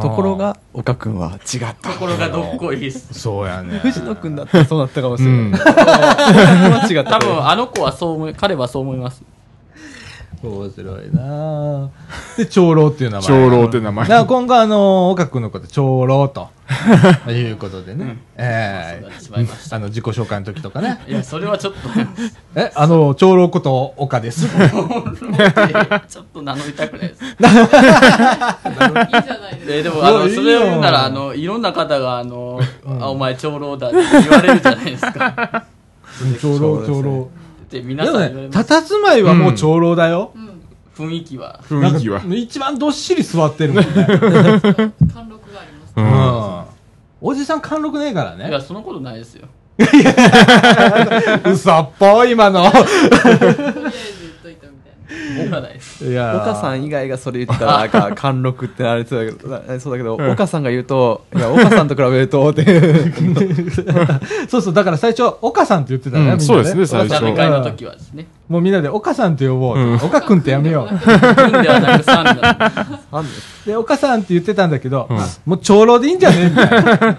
[0.00, 1.74] ところが岡君は違った。
[1.74, 3.78] ところがどっこいですそうやね。
[3.78, 5.52] 藤野君だったらそうなったかもしれない、うん。
[7.04, 9.22] 多分あの子はそう思い彼はそう思います
[10.46, 11.90] 面白いな。
[12.36, 13.26] で、長老っていう名前。
[13.26, 14.08] 長老って名前。
[14.08, 16.48] だから今後あの、岡君のこと長老と、
[17.30, 18.18] いうことでね。
[18.36, 19.06] ええ
[19.70, 21.00] あの、自己紹介の時とかね。
[21.08, 21.78] いやそれはちょっと。
[22.54, 24.46] え、あの、長老こと岡です。
[24.48, 27.24] ちょっと名乗りたくないです。
[27.24, 27.50] いいじゃ
[29.38, 29.58] ない。
[29.58, 32.60] ですかえーでもあのそれを言うならあのいろんな方があの、
[33.00, 35.66] あお前長老だって言われるじゃないですか。
[36.40, 37.28] 長老、長老。
[37.70, 40.32] で皆でもね、さん言われます佇まいはもう長老だよ。
[40.34, 40.48] うん
[40.96, 43.88] 雰囲気は雰囲気はなんか一番どっしり座ってるもんね。
[43.94, 46.64] 貫禄がありますううんん。
[47.20, 48.60] おじさん貫禄ねえからいやね。
[48.60, 49.46] そんなことないですよ
[51.44, 52.64] 嘘っぽい、今の。
[55.28, 56.04] たいな僕はないです。
[56.04, 62.64] いや岡さん以外がそれ言ったらなんか 貫禄ってなりそうだけどなそうだけど、岡さんが言うといや岡さんと比べるとって
[64.48, 66.22] そうそう、だから最初、岡さんって言ってたね。
[66.22, 66.28] うん。
[66.28, 67.22] みんなそうですね最初。
[67.24, 68.26] の時はですね。
[68.48, 69.80] もうみんなで岡さんって呼ぼうと。
[69.80, 69.94] うん。
[69.96, 70.88] 岡くんってやめよう。
[70.88, 72.34] 君ではなくさんだ
[73.12, 75.16] なんですで、岡さんって言ってたんだけど、うん。
[75.46, 77.16] もう長老でいいんじゃねみたいな。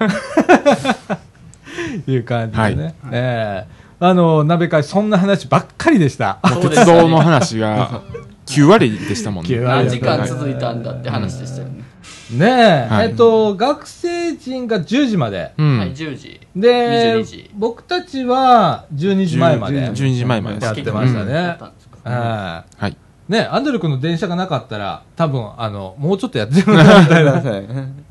[2.07, 2.83] いう感じでね。
[2.83, 2.93] はい。
[3.11, 6.39] ええあの、鍋会、そんな話ばっかりでした。
[6.61, 8.01] 鉄道の話が
[8.45, 9.49] 9割でしたもんね。
[9.49, 9.85] 9割。
[9.85, 11.83] 何時間続いたんだって話でしたよね、
[12.31, 13.09] ねえ、はい。
[13.09, 15.51] えっと、学生陣が10時まで。
[15.57, 15.79] うん。
[15.79, 16.39] はい10時。
[16.55, 20.65] で22時、僕たちは12時前まで10 12時前まで。
[20.65, 21.57] やってましたね。
[22.03, 22.91] ははい。
[22.91, 22.97] い。
[23.27, 27.41] ねアンドル君の電車がなかったら、多分、あの、もうちょっとやってるな、みたいな。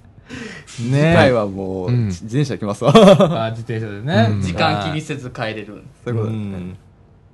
[0.78, 2.06] 次ね回はもう、うん。
[2.06, 2.92] 自転車行きますわ。
[3.46, 4.40] あ自転車でね、うん。
[4.42, 5.82] 時間気にせず帰れる。
[6.04, 6.32] そういうこと。
[6.32, 6.56] ですね。
[6.56, 6.76] うん。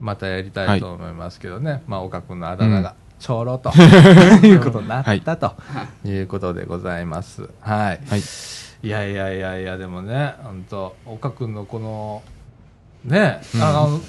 [0.01, 3.71] またやりたいと思いますけどね、まあ岡君のあだ名がちょろと、
[4.43, 5.53] いうことになったと。
[6.05, 6.11] い。
[6.13, 7.49] うことでございます。
[7.61, 8.21] はい、はい。
[8.83, 12.23] いやいやいやいやでもね本当岡君のこの
[13.05, 13.63] ね、うん。
[13.63, 14.01] あの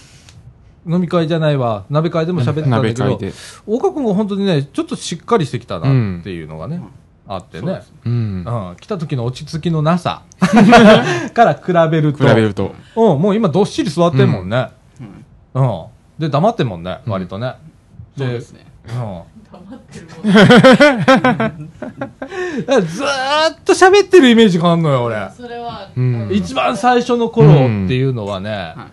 [0.88, 1.86] 飲み会じゃないわ。
[1.90, 3.34] 鍋会でも喋ってたんだけど鍋会で。
[3.66, 5.88] 岡君が本当にねちょっとしっかりしてきたな
[6.20, 6.82] っていうのがね、
[7.28, 8.44] あってね、うん。
[8.46, 10.22] うん、来た時の落ち着きのなさ。
[11.34, 12.76] から比べる比とべると。
[12.96, 14.70] うん、もう今どっしり座ってんもんね。
[15.54, 15.86] うん。
[16.20, 17.14] で、黙ってんもんね、うん。
[17.14, 17.56] 割とね。
[18.18, 18.66] そうですね。
[18.88, 18.94] うん。
[18.96, 21.54] 黙ってるもんだか
[22.68, 25.30] らずーっと喋ってるイメージがあんのよ、俺。
[25.36, 26.30] それは、うん。
[26.32, 28.88] 一番最初の頃っていうのはね、は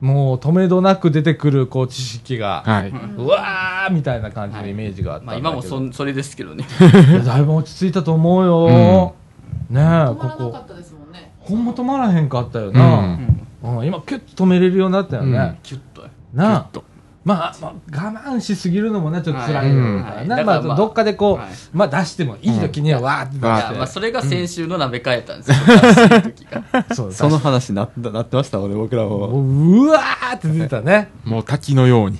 [0.00, 2.90] もう止めどなく出てくる、こう、知識が、はい。
[2.90, 5.42] うわーみたいな感じのイメージがあったんだけど。
[5.42, 6.64] まあ今もそんそれですけどね
[7.24, 9.14] だいぶ落ち着いたと思うよ。
[9.70, 10.58] ねえ、止ここまらなか。
[10.60, 13.00] ったですもんねほんま止まらへんかったような。
[13.16, 13.48] ん。
[13.62, 15.58] うん、今、キュッと止めれるようになったよね。
[15.62, 16.84] キュッとなあと。
[17.28, 17.72] まあ、まあ、
[18.06, 23.72] 我慢しすぎるのもね、ちょっと辛いはいようんなはいまあ、だからまあどっかでこう、はいまあ出してもいい時にはわーってうんい出して。
[23.74, 25.56] やまあそれが先週の鍋会やったんですよ
[26.96, 29.26] そうその話なったなってましたもんね、僕らもも。
[29.28, 31.10] う、うわーって出てたね。
[31.24, 32.18] もう滝のように。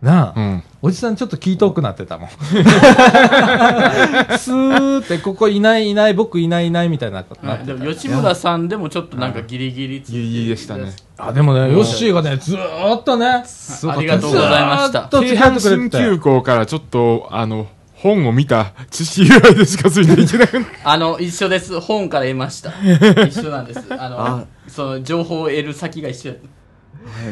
[0.00, 0.62] なあ、うん。
[0.84, 2.28] おじさんちょっと気遠くなってたもん。
[2.36, 7.22] スーって、ここいないいない、僕いないいないみたいな。
[7.22, 10.92] ことなってたでも吉村さんでもちょっとなんかギリギリギリギリでしたね。
[11.18, 13.44] あ、でもね、ヨッシーがね、ずーっとね、あ
[14.00, 21.78] りがとうございましたずーっと付き合ってくれて京阪神たよ急行からちょっと、あの、本を見た知識ぐらいでしかついていけなくな あの一緒です。
[21.78, 22.72] 本から得ました。
[23.24, 23.84] 一緒なんです。
[23.90, 24.44] あのあ。
[24.66, 26.32] その情報を得る先が一緒。
[26.32, 26.36] や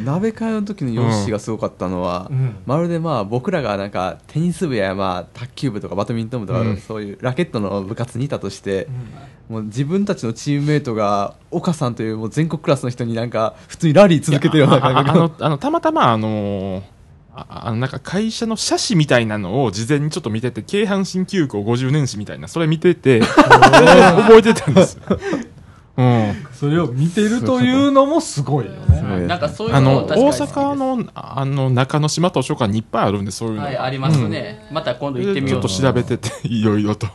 [0.05, 2.57] 鍋会の時のヨッシーがすごかったのは、うん。
[2.67, 6.77] まるでまあ僕らがなんかテニス部やまあ卓球部とかバドミントン部とか、うん。
[6.79, 8.89] そういうラケットの部活にいたとして、
[9.49, 16.83] もう自分たちのチームメイトが岡さんというもう全国クラスの人になんか普通にラリー続けてるような感覚ああの、あの、たまたま、あのー
[17.33, 24.99] あなんか会社の写真みたいなのを事前にちょっと見てて、京阪神急行50年史みたいな、それ見てて、 覚えてたんです。
[26.53, 29.01] それを見てるというのもすごいよね。
[29.01, 29.27] はい。
[29.27, 33.63] なんかそういうあの、大阪の、あの、中之島図書館にいっぱいあるんで、そういうの。
[33.63, 36.83] はいありますね、また今度行ってみようちょっと調べてて、いろい。
[36.83, 37.07] ろと。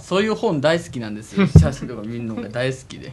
[0.00, 1.46] そういう本大好きなんですよ。
[1.46, 3.12] 写真とか見るのが大好きで。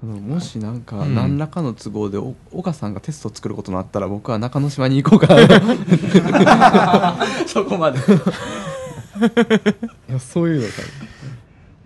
[0.00, 1.14] あのもしなんかうん。
[1.14, 5.42] 何らかの都合でお岡さんがテストを作ることになったら僕は中之島に行こうかな。
[5.42, 5.48] い
[7.48, 7.98] そこまで。
[10.08, 10.74] やそういうのか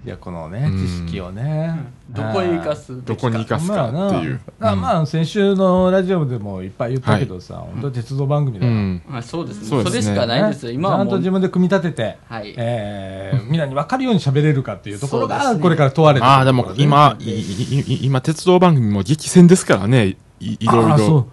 [0.05, 0.85] いや、このね、うん。
[0.85, 1.79] 知識をね。
[2.11, 3.05] どこへ生かす？
[3.05, 4.41] どこに生かすかっていう。
[4.59, 8.73] まあまあ、先週のラジオでもいっぱい言ったけどさ、本当に鉄道番組だよ。
[8.73, 9.03] うん。
[9.13, 9.69] あそうですね。
[9.69, 10.03] そうですね。
[10.03, 12.53] それしかないんですよ、今はちゃんと自分で組み立てて、はい。
[12.57, 21.29] えー、みんなに分かるように喋れるかっていうところが、これから問われてくるああ、でも今、今、鉄道番組も激戦ですからね、いいろいろ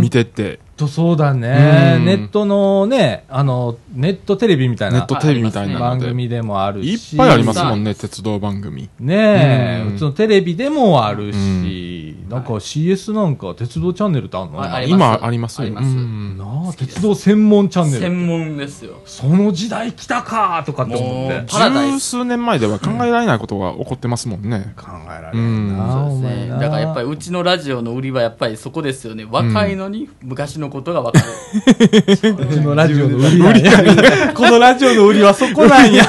[0.00, 0.58] 見てって。
[0.80, 1.96] とそうだね。
[1.98, 5.84] うんネットのね、あの、ネットテレビみたいなネットテレビみたいなので。
[5.84, 7.16] 番組でもあるいっし。
[7.16, 8.88] ぱいありますもんね、鉄道番組。
[8.98, 15.66] ねえ、うん普通のテレビでもあるし、なんか CS なんか鉄道チャンネルってあんの、はいあ今ありますよ。
[15.66, 18.00] ありますうんなあ、鉄道専門チャンネル。
[18.00, 21.46] 専門ですよその時代来たかとかって思ってもう。
[21.48, 24.72] パラダイ十ス数年前では考えられないことが起こってますもんね。
[24.76, 34.32] 考えられんな、そうですお前なねだからやっぱりうちのラジオの売りはやっぱりそこですよね若いのに昔のことが分かる、 うちのラジオの売りなんや。
[34.32, 36.04] このラジオの売りはそこなんや。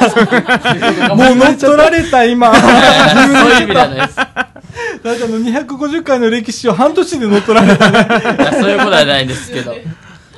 [1.15, 2.53] もう乗っ取られた今。
[2.55, 4.19] そういう意味じゃないです
[5.03, 7.99] ラジオの250回の歴史を半年で乗っ取られたね。
[8.39, 9.75] いやそういうことはないんですけど。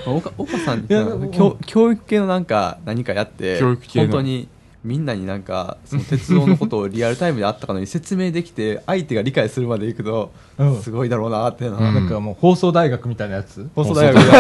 [0.06, 0.86] 岡岡さん
[1.32, 4.06] 教教育系のなんか何かやって教育系の。
[4.08, 4.48] 本当に
[4.84, 13.70] みんなになんかその鉄道のことをリアルタイムであったかのに説明できて 相手が理解するまでいくとうんすごいだろうなっていうのは、うんなんかもう放送大学みたいなやつ？
[13.76, 14.32] 放送大学で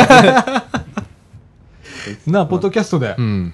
[2.28, 3.22] なあ、ポッドキャストでう。
[3.22, 3.54] ん。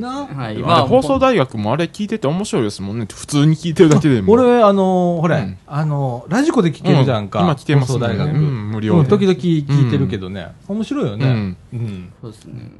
[0.00, 3.06] なあはい、あ今はれ放送大学もあれ聞いてて面白いですもんね。
[3.12, 4.32] 普通に聞いてるだけでも。
[4.32, 7.40] 俺、あのー、ほれ、うんあのー、ラジコで聞けるじゃんか。
[7.40, 8.30] うん今聞けますね放送大学。
[8.34, 10.52] うん無料でうん時々聞いてるけどね。
[10.68, 11.56] 面白いよね。
[11.72, 12.12] うん。
[12.22, 12.70] そうですね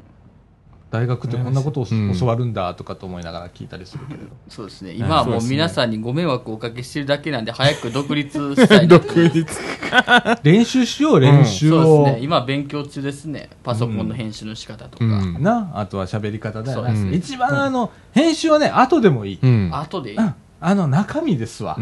[0.94, 4.26] 大学ってこんなことをうん教わるんだとかと思いながら聞いたりするけれど。
[4.48, 9.44] そうですね今はもう皆さんにご迷惑をおかけしてるだけなんで早く独立したいな独立。
[10.44, 12.04] 練習しよう、練習そうを。
[12.04, 16.88] ですね今勉強中ですねパソコンの編集の仕方とか、うんな、あとは喋り方だよな。
[16.88, 19.38] そうですね一番あの、編集はね、後でもいい。
[19.42, 19.70] うん。
[19.72, 20.34] 後でいい、うん
[20.66, 21.76] あの、中身ですわ。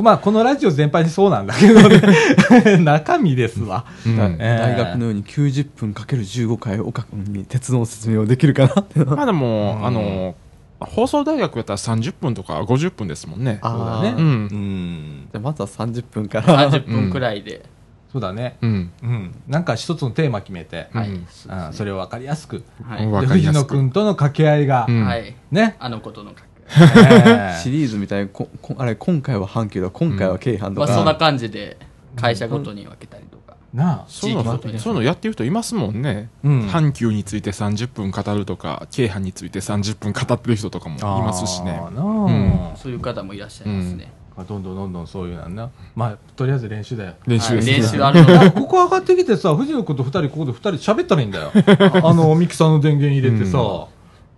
[0.00, 2.78] まあ、このラジオ全般にそうなんだけどね。
[2.80, 3.84] 中身ですわ。
[4.06, 10.34] うんだええ大学のように90分かける15回岡君に鉄道の説明をできるかなまあでも、あの、
[10.80, 13.60] 放送大学やったら30分とか50分ですもんね。
[13.62, 14.14] そうだね。
[14.16, 15.28] うんうん。
[15.30, 16.70] じゃあまずは30分から。
[16.70, 17.62] 30分くらいで、
[18.10, 18.56] そうだね。
[18.62, 18.90] うん。
[19.02, 19.34] うん。
[19.48, 21.26] なんか一つのテーマ決めて、うんはい、うん
[21.72, 22.64] それを分かりやすく。
[22.84, 25.76] はい、藤野わかりやすく君との掛け合いがう、んはい、ね。
[25.78, 31.76] あのことのえー シリーズみたいにここあれ今回は阪急だ今回は京阪とまあ、か、そんな感じで
[32.16, 34.04] 会社ごとに分けたりとか、なあ。
[34.06, 36.28] そういうのやってる人いますもんね。
[36.44, 36.68] うん。
[36.68, 41.80] 阪急について30分語るとか、京阪について30分語ってる人とかもいますしね。
[41.82, 41.88] あ。
[41.88, 45.70] ーなあそういう方もいらっしゃいますね、まあどんどんどんどんそういうなんな。
[45.94, 47.14] まあ、とりあえず練習だよ。
[47.26, 47.72] 練習ですね。
[47.72, 47.82] はい。
[47.82, 48.52] 練習あるのが。
[48.52, 51.50] ここ上がってきてさ、藤野君と二人、ここで二人喋ったらいいんだよ。
[52.04, 53.58] あの、ミキサーの電源入れてさ、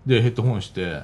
[0.07, 1.01] で、ヘッドホンして、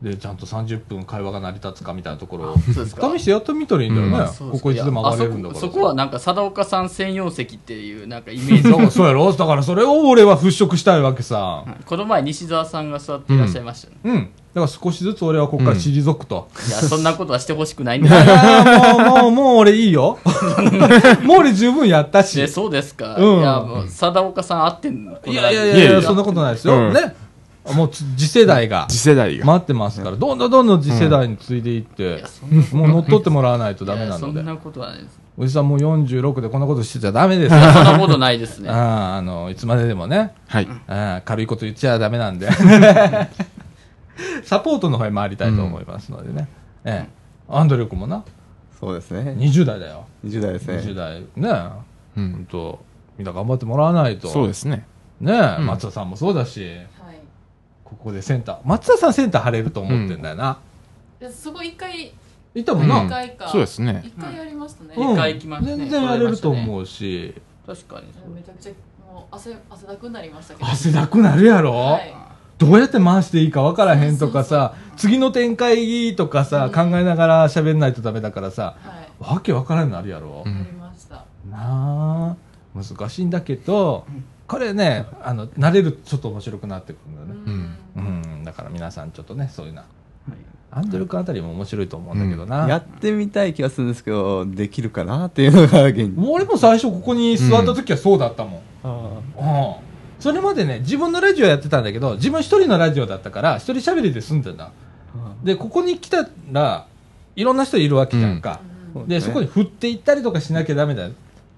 [0.00, 4.30] で、ちゃんと30分会話が成り立つかみたいなところを、試してやってみたらいいんだよね。
[4.40, 4.50] うん。
[4.52, 9.30] ここいつでも上がれるんだいからそこそこはなんか貞岡さん専用席っていうなんかイメージそう そうやろ？
[9.32, 11.38] だからそれを俺は払拭したいわけさ。
[11.38, 11.84] はい。
[11.84, 14.14] この前西澤さんが座っていらっしゃいましたね、うん。
[14.14, 14.30] だか
[14.60, 16.48] ら少しずつ俺はここから退くと。
[16.66, 20.18] いや そんなことはしてほしくないんいですよやもう、もう、もう俺いいよ。
[21.22, 22.38] もう俺十分やったし。
[22.38, 23.38] ねそうですか、うん。
[23.40, 25.18] いやもう貞岡さんあってんの？
[25.26, 26.02] いやいやいいやいやや。
[26.02, 26.74] そんなことないですよ。
[26.74, 26.92] うん。
[26.94, 27.14] ね。
[27.74, 29.46] もうつ次世代が次世代が。
[29.46, 34.26] 待ってますから、どんどんどんどん次世代に継いでいっていや、そんもう乗っ取ってもらわないとダメいなので。
[34.26, 37.60] やそんなことはないですおじさんもう46でこんなことしてちゃダメですよ。
[37.72, 40.68] そんなことないですねああ、あの、いつまででもね、はい。
[40.88, 42.48] ああ軽いこと言っちゃダメなんで。
[44.42, 46.48] サポートの方へ回りたいと思いますのでね。
[46.84, 47.10] ええ。
[47.48, 48.24] アンドレ君もな、
[48.80, 50.06] そうですね20代だよ。
[50.26, 51.20] 20代ですね20代。
[51.20, 51.26] ね
[52.16, 52.20] え。
[52.20, 52.80] うんほんと、
[53.16, 54.28] みんな頑張ってもらわないと。
[54.28, 54.86] そうですね。
[55.20, 56.86] ね松田さんもそうだし、はい
[57.88, 58.58] ここでセンター。
[58.66, 60.58] 松田さんセンター張れると思ってんだよな。
[61.18, 62.12] でそこ一回
[62.54, 63.00] いたもんな。
[63.00, 63.48] うん一回か。
[63.48, 64.02] そうですね。
[64.04, 65.12] 一回やりましたね、うん。
[65.14, 65.76] 一回行きましたね。
[65.78, 67.34] 全然やれると思うし、
[67.66, 68.72] 確かにめちゃくちゃ
[69.10, 70.70] もう汗汗だくになりましたけど。
[70.70, 72.14] 汗だくなるやろ、はい。
[72.58, 76.72] どうやって回していいか分からへんとかさ、次の展開とかさ、うん。
[76.72, 79.34] 考えながら喋んないとダメだからさ、はい。
[79.34, 81.24] わけ分からんなるやろ、うんやりました。
[81.50, 82.36] なあ
[82.74, 84.04] 難しいんだけど、
[84.46, 87.42] これね、あの、慣れるとちょっと面白くなってくるんだよね。
[87.46, 87.67] うん、
[88.44, 89.84] だから皆さんちょっとね、そういうな。
[90.70, 92.68] アンドル君あたりも面白いと思うんだけどな。
[92.68, 98.60] やってみたい気がするんですけどできるかなっていうのが現もう俺も最初ここに座った時はそうだったもん。
[98.84, 99.88] あうん
[100.20, 104.72] それまでね、自分のラジオやってたんだけど、自分一人のラジオだったから、一人喋りで済んでんだ。
[105.44, 106.86] で、ここに来たら、
[107.36, 108.60] いろんな人いるわけじゃんか。
[108.94, 111.10] うんで、そこに振っていったりとかしなきゃダメだっ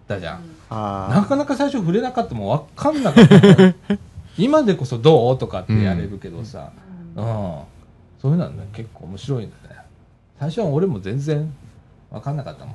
[0.07, 0.41] たじゃん。
[0.69, 3.97] あなかなか最初触れなかったもん分かんなかった。
[4.41, 5.39] 今でこそどう？
[5.39, 6.73] とかってやれるけどさ、
[7.17, 7.25] うん。
[8.21, 9.81] そういうのはね、結構面白いんだね。
[10.39, 11.53] 最初は俺も全然
[12.11, 12.75] 分かんなかったもん。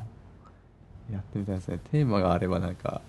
[1.13, 3.01] やってみたいですねテーマがあればなんか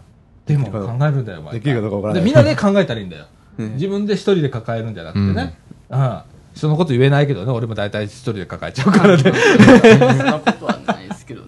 [0.45, 3.27] でも考えるんだよ、できるかどうかわからないでみんなで考えたらいいんだよ。
[3.59, 5.57] ね自分で一人で抱えるんじゃなくてね。
[5.89, 6.19] うん。
[6.55, 9.23] 人のこと言えないけどね、俺も大体一人で抱えちゃうからね。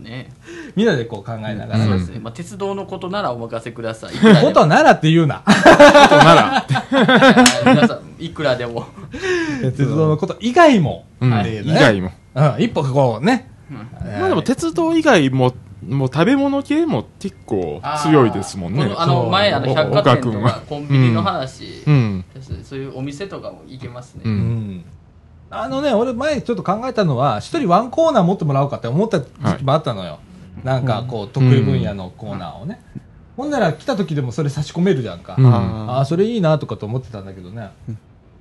[0.08, 0.32] ね。
[0.74, 1.84] みんなでこう考えながら。
[1.84, 2.20] そうですね。
[2.20, 4.12] まあ、鉄道のことならお任せください。
[4.42, 5.42] ことならって言うな。
[5.46, 8.86] なら、はい皆さん、いくらでも。
[9.60, 11.04] 鉄道のこと以外も。
[11.20, 11.26] 以
[11.74, 12.12] 外も。
[12.34, 13.50] うん、一歩こうね。
[13.70, 15.54] まあでも鉄道以外も、
[15.86, 21.84] もう食べ物系も結構強いですもんねあの、前、あの、お百貨店とかコンビニの話
[22.62, 24.84] そういうお店とかも行けますね。
[25.50, 25.54] う。
[25.54, 25.62] うんん。
[25.62, 30.18] あのね、俺前ちょっと考えたのは、一人ワンコーナー持ってもらおうかって思った時期もあったのよ。
[30.64, 32.80] なんかこう、得意分野のコーナーをね。
[33.36, 35.36] ほんなら来た時でもそれ差し込めるじゃんか。
[35.38, 37.70] うんああ、それいいなとかと思ってたんだけどね。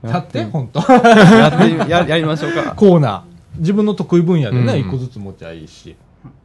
[0.04, 0.80] やって、ほんと。
[0.92, 3.22] やってみややりましょうか コーナー。
[3.60, 5.96] 自分の得意分野でね、うん一個ずつ持ちゃいいし。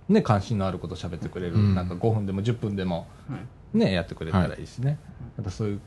[0.09, 1.55] ね、関心のあること喋ってくれる。
[1.55, 3.37] うんなんか5分でも10分でも、は
[3.75, 4.99] いね、やってくれたらいいしね。
[5.39, 5.81] またそういう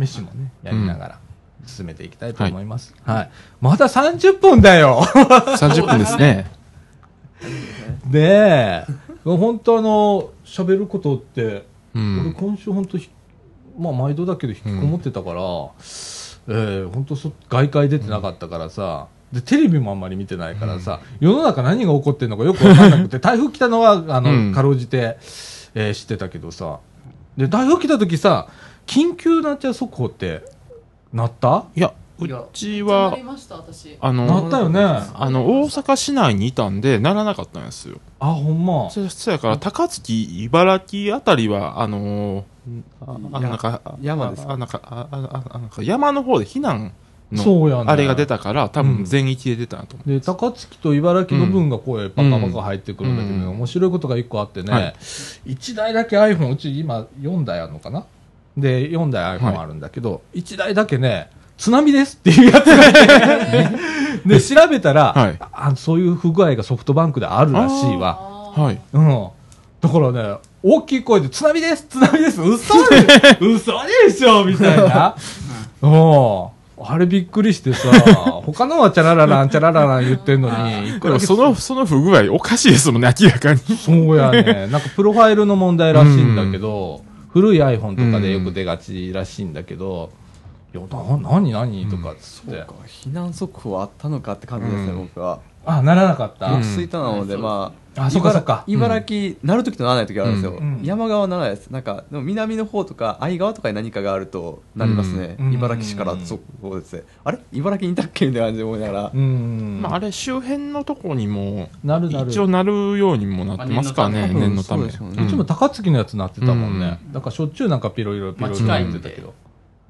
[0.00, 1.18] 試しもね、やりながら
[1.66, 2.94] 進めていきたいと思います。
[3.04, 3.30] はい。
[3.60, 5.02] まだ30分だよ
[5.58, 6.50] 30分ですね。
[8.10, 8.86] で、
[9.24, 12.34] 本当あの、喋ることって、う俺ん。
[12.34, 13.10] 今週本当ひ
[13.78, 25.18] まあ毎度だけど引きこもってたから、えー、本当そ外界出てなかったからさ、でテレビもあんまり見てないからさ、世の中何が起こってるのかよく分かんなくて 台風来たのはあの、うんかろうじて、
[25.74, 26.78] えー知ってたけどさ
[27.36, 28.46] で台風来た時さ
[28.86, 30.42] 緊急なっちゃう速報って
[31.16, 31.64] なった？
[31.74, 33.96] いや、うちなはり、ました私。
[34.00, 34.80] あなの、ったよね。
[34.82, 37.96] ああの、大阪市内にいたんで、ならなかったんですよ。
[38.20, 38.90] ほんま。
[38.90, 44.52] そそやから、高槻、茨城あたりは、あのー、ああなんか、山ですか？
[44.52, 46.92] あなんか、あああなんか山の方で避難
[47.32, 47.84] の、そうやね。
[47.86, 48.96] あれが出たから、多うん。
[48.98, 50.10] 分全域で出たなと思う。
[50.10, 53.50] で高槻と茨城の分がこうパカパカ入ってくるんだけど、ねうん。
[53.50, 54.94] 面白いことが一個あってね、はい。
[55.46, 58.04] 1台だけ iPhone うち今4台あるのかな？
[58.56, 63.68] で4台 iPhone あるんだけど、1台だけね津波ですっていうやつがいて、
[64.26, 68.18] で、調べたら、はいあそういう不具合がソフトバンクであるらしいわ。
[68.54, 68.80] はい。
[68.92, 69.28] うん。
[69.80, 72.96] だからね、大きい声で津波です津波です嘘で
[73.40, 73.72] 嘘
[74.04, 74.44] でしょ？
[74.44, 75.14] みたいな。
[75.82, 76.46] うん。
[76.78, 77.88] あれびっくりしてさ、
[78.44, 83.60] 他のはチャラララン、チャラララン言ってんのに、でもその、その不具合おかしいですもんね、明らかに。
[83.78, 84.68] そうやね。
[84.70, 87.00] なんかプロファイルの問題らしいんだけど、
[87.36, 90.10] 古い iPhone とかでよく出がちらしいんだけど、
[90.74, 92.56] いや、な、なになにとかっつって。
[92.62, 92.72] か。
[92.86, 94.98] 避難速報あったのかって感じですね、うん。
[95.00, 95.40] 僕は。
[95.66, 98.64] あ、ならなかった、うん吹田なので、まああそっかそっか。
[98.66, 100.80] 茨茨城、なる時とならない時あるんですよ、うん。
[100.82, 105.52] 山側はならないですなんかでも南の方とか相川とかに何かがあるとなりますね、うん。
[105.54, 107.02] 茨城市から速報ですね。
[107.24, 107.38] あれ？
[107.52, 109.80] 茨城にいたっけみたいな感じで思いながら、うん。
[109.82, 112.30] まあ、あれ周辺のとこにも、なるなる。
[112.30, 114.82] 一応なるようにもなってますからね、まあ念のため。
[114.82, 115.16] 念のため。
[115.16, 117.00] そうちも高槻のやつなってたもんね。
[117.10, 119.34] うだからしょっちゅうなんかピロリロピロリロまあ近いんで言ってたけど。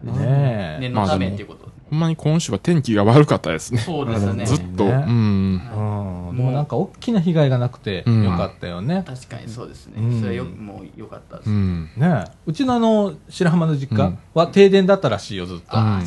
[0.05, 0.79] ねえ。
[0.81, 1.69] 念のためっていうこと。
[1.91, 3.81] ほんまに今週は天気が悪かったですね。
[3.81, 4.45] そうですね。
[4.45, 4.85] ずっと。
[4.85, 5.57] ねうん。
[6.33, 9.05] もなんか大きな被害がなくてうんよかったよね。
[9.07, 9.95] 確かにそうですね。
[9.97, 11.51] うんそれはよもう良かったです。
[11.51, 11.85] うん。
[11.97, 12.31] ねえ。
[12.47, 15.65] うちのあの、白浜の実家うんは停電だったらしいよ、ずっと。
[15.69, 16.01] あ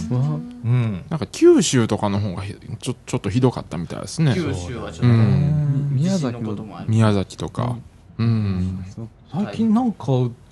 [0.65, 1.03] うん。
[1.09, 4.33] なんか九州とかの方がひちょちょっとひどかったみたいですね。
[4.35, 6.89] 九州はちょっと、うん宮崎ものこともある。
[6.89, 7.77] 宮崎とか。
[8.17, 8.83] うん。
[9.31, 10.05] 最近なんか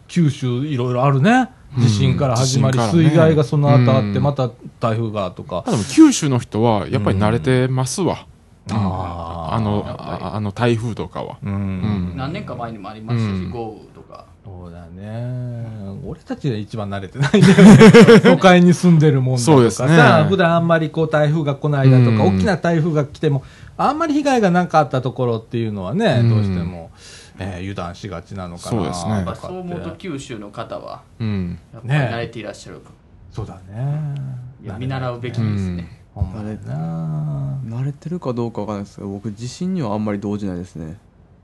[0.08, 1.50] 九州いろいろあるね。
[1.78, 4.50] 地震から始まり、地震からね水害がその後あって、うんまた
[4.80, 5.64] 台風がとか。
[5.68, 8.26] あでも九州の人はやっぱり慣れてますわ。
[8.70, 11.38] あーあの、やっぱりああの台風とかは。
[11.44, 11.54] うん。
[11.54, 14.26] うん何年か前にもありましたし、うん豪雨とか。
[14.44, 15.68] そうだね。
[16.06, 18.20] 俺たちが一番慣れてないんだよね。
[18.24, 23.44] 都会に住んでるもんだとかそうですねさ、普段あんまりこう台風が来ないだとか、うん大きな台風が来ても、
[23.78, 29.92] あんまり被害がなかったところっていうのはね、うんどうしても、えー油断しがちなのかなそうですねやっそう思うと。
[29.96, 31.60] 九州の方は、うん。
[31.74, 32.92] やっぱり慣れていらっしゃるか。
[33.32, 34.16] そうだね。
[34.64, 36.02] いや見習うべきですね。
[36.16, 37.60] ほんまだな。
[37.66, 40.98] 慣れてるかどうかわかんないですけど僕地震にはあんまり動じないですね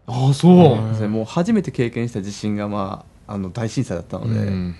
[0.07, 0.53] ああ、そう。
[1.03, 4.75] うんもう初めて経験した地震が、まあ、あの大震災だったので、うん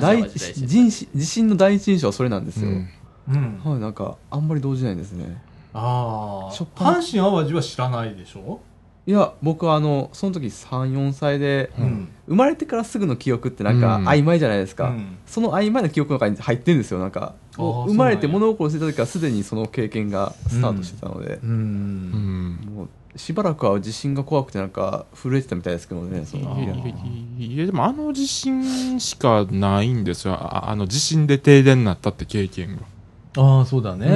[0.00, 2.88] 大地震地震の第一印象はそれなんですよ、うん
[3.28, 3.60] うん。
[3.64, 5.40] はい、なんかあんまり動じないですね
[5.72, 6.52] ああ。
[6.52, 8.60] 阪神淡路は知らないでしょ？
[9.08, 12.08] いや僕はあのその時34歳で、うん。
[12.26, 14.06] 生まれてからすぐの記憶ってなんかうん。
[14.06, 15.16] 曖昧じゃないですか、うん。
[15.26, 17.34] その曖昧な記憶の中に入ってるんですよなんか。
[17.56, 21.36] 生まれて物心ついた時からすでにその経験がスタートしてたので。
[21.36, 21.40] う、。
[21.42, 21.50] うん。
[21.50, 22.74] ん。
[22.74, 26.74] もうしばらくは地震が怖くてなんか震えてたみたいですけどねそのいや
[27.38, 30.34] いやでもあの地震しかないんですよ。
[30.34, 32.82] ああの地震で停電になったって経験が
[33.38, 34.06] ああ、そうだね。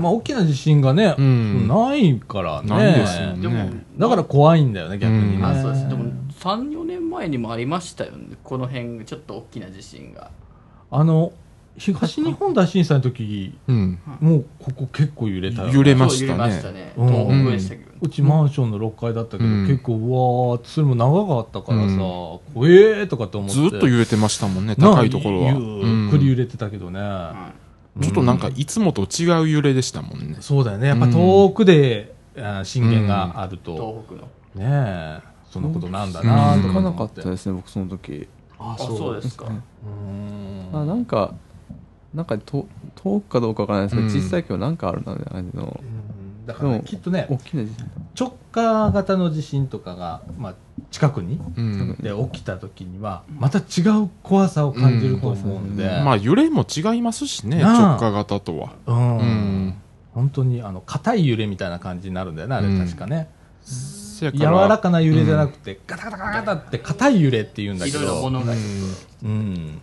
[0.00, 1.68] まあ、大きな地震がね、うん。
[1.68, 2.68] ないからね。
[2.68, 3.42] ないですよね。
[3.42, 5.36] でも、だから怖いんだよね、逆にね。
[5.36, 5.88] うんあそうです。
[5.88, 6.04] でも
[6.38, 10.30] 3、4年前にもありましたよね、この辺、ちょっと大きな地震が。
[10.90, 11.32] あの、
[11.76, 13.98] 東日本大震災の時、うん。
[14.20, 15.74] もうここ結構揺れたよ、ね。
[15.74, 16.38] 揺れましたね。
[16.38, 17.08] ましたね、うん。
[17.08, 19.66] 東北でしたけど、うちマンションの6階だったけど、うん。
[19.66, 20.02] 結構、う
[20.52, 21.98] わー、それも長かったからさ、うん。
[21.98, 23.54] 怖えーとかって思って。
[23.54, 26.08] ずっと揺れてましたもんねな高いところは、ゆうん。
[26.08, 27.00] っくり揺れてたけどね。
[28.00, 30.36] はちょっとなんかいつもと違う揺れでしたもんね。
[30.40, 30.88] そうだよね。
[30.88, 34.66] やっぱ遠くで、あ震源があるいと、東北の。
[34.66, 35.20] ねえ、
[35.50, 38.28] そんなことなんだなと気づかなか思ったですね僕その時。
[38.58, 39.46] ああ、そうですか。
[39.46, 40.82] うーん。
[40.82, 41.34] あなんか
[42.14, 44.22] なんかと遠くかどうかわからないですけど、うん。
[44.22, 45.80] 小さいけどなんかあるなみたいな感じの。
[45.82, 45.99] うん
[46.52, 50.54] だからね、きっとね大きな地震直下型の地震とかが、まあ、
[50.90, 51.96] 近くにうん。
[52.00, 56.04] で起きた時にはまた違う怖さを感じると思うんで、うん。
[56.04, 58.72] まあ揺れも違いますしね直下型とは。
[58.86, 59.18] うん。
[59.18, 59.74] うん。
[60.12, 62.78] 本当にあの硬い揺れみたいな感じになるんだよねあれうん。
[62.84, 63.30] 確かね、
[64.20, 68.22] 柔らかな揺れじゃなくて、ガタガタガタガタって硬い揺れっていうんだけいろいろど。
[68.22, 68.52] 物が
[69.22, 69.80] うん。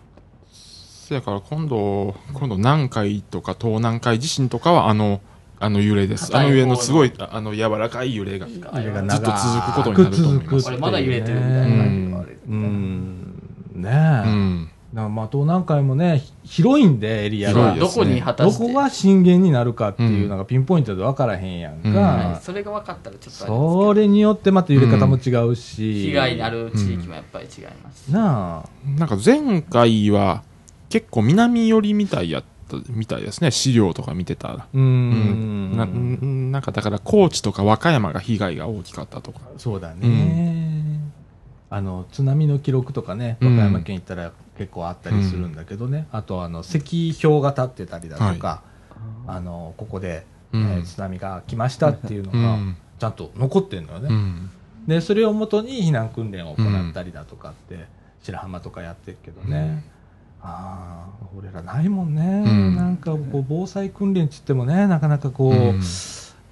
[0.51, 5.22] せやから今度今度南海とか東南海地震とかはあの
[5.60, 6.36] あの揺れです。
[6.36, 10.66] あの揺れのすごいああの柔らかい揺れがずっと続くことになると思います。
[10.66, 11.68] これまだ揺れてるみたいな。
[11.68, 13.41] うん。
[13.74, 13.89] ね
[14.93, 17.74] え、まあ東南海もねひ広いんでエリアが。
[17.74, 18.66] 広いですどこに果たどして。
[18.68, 21.95] こが震源になるかっていうのがピンポイントで分からへんやんか、うん。
[21.95, 22.43] はい。
[22.43, 23.93] それが分かったらちょっとそど。
[23.93, 28.05] れによってまた揺れ方も違うし、被害になる地域もやっぱり違います。
[28.05, 28.70] し、なあ。
[28.97, 30.43] なんか前回は
[30.89, 33.51] 結構南寄りみたいやったみたいですね。
[33.51, 34.68] 資料とか見てたら。
[34.74, 35.78] うーん。
[35.78, 39.39] ななんかだから高知とか和歌山が被害が大きかったとか。
[39.57, 40.99] そうだね、
[41.70, 43.55] あの津波の記録とかね和うん。
[43.55, 48.63] 歌山県行ったら結構あったりするんだけどね、あとあの石標が立ってたりだとか、
[49.28, 50.61] あのここで、うん。
[50.61, 52.78] えー津波が来ましたっていうのがうん。
[52.99, 54.49] ちゃんと残ってるのよね、うん。
[54.88, 57.86] でそれをもとに避難訓練を行ったりだとかって、
[58.24, 59.84] 白浜とかやってるけどね、
[60.48, 62.76] ああ俺らないもんね、ん。
[62.76, 65.82] なんかこう防災訓練っつってもねなかなかこう、うん。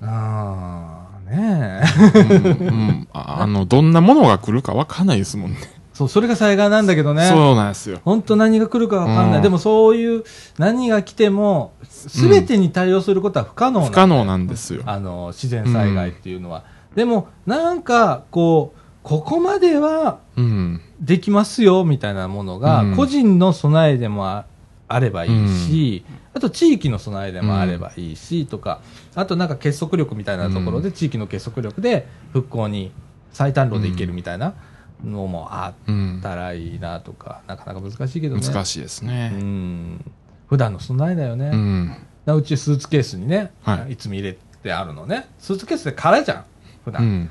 [0.02, 2.20] ああねえ。
[2.20, 3.08] うんうん。
[3.14, 5.58] ああの、どんなものが来るかわかんないですもんね。
[5.94, 7.30] そうそれが災害なんだけどね。
[7.30, 8.02] そうなんですよ。
[8.04, 9.44] 本当何が来るかわかんない、うん。
[9.44, 10.24] でもそういう
[10.58, 11.72] 何が来ても
[12.08, 13.92] 全てに対応することは不可能なんだよ。
[13.92, 14.84] 不可能なんですよ。
[14.86, 16.66] あの自然災害っていうのは、
[16.96, 20.82] でもなんかこうここまではうん。
[21.00, 24.46] できますよみたいなものが、うん個人の備えでもあ
[24.88, 26.04] あればいいし、
[26.34, 28.82] あと地域の備えでもあればいいし、とか
[29.14, 32.92] あとなんか結束力みたいなところで、地域の結束力で復興に
[33.32, 34.54] 最短路でいけるみたいな
[35.04, 36.22] のもあうんっ。
[36.24, 39.30] たらいいなとか、なかなか難しいけどね難しいですうね。
[39.30, 40.12] ん
[40.48, 41.96] 普段の備えだよね、うん。
[42.38, 46.46] うちスーツケースにね、、はいつも入れてあるのねスーツケースで空じゃん
[46.86, 47.30] 普う段、ん。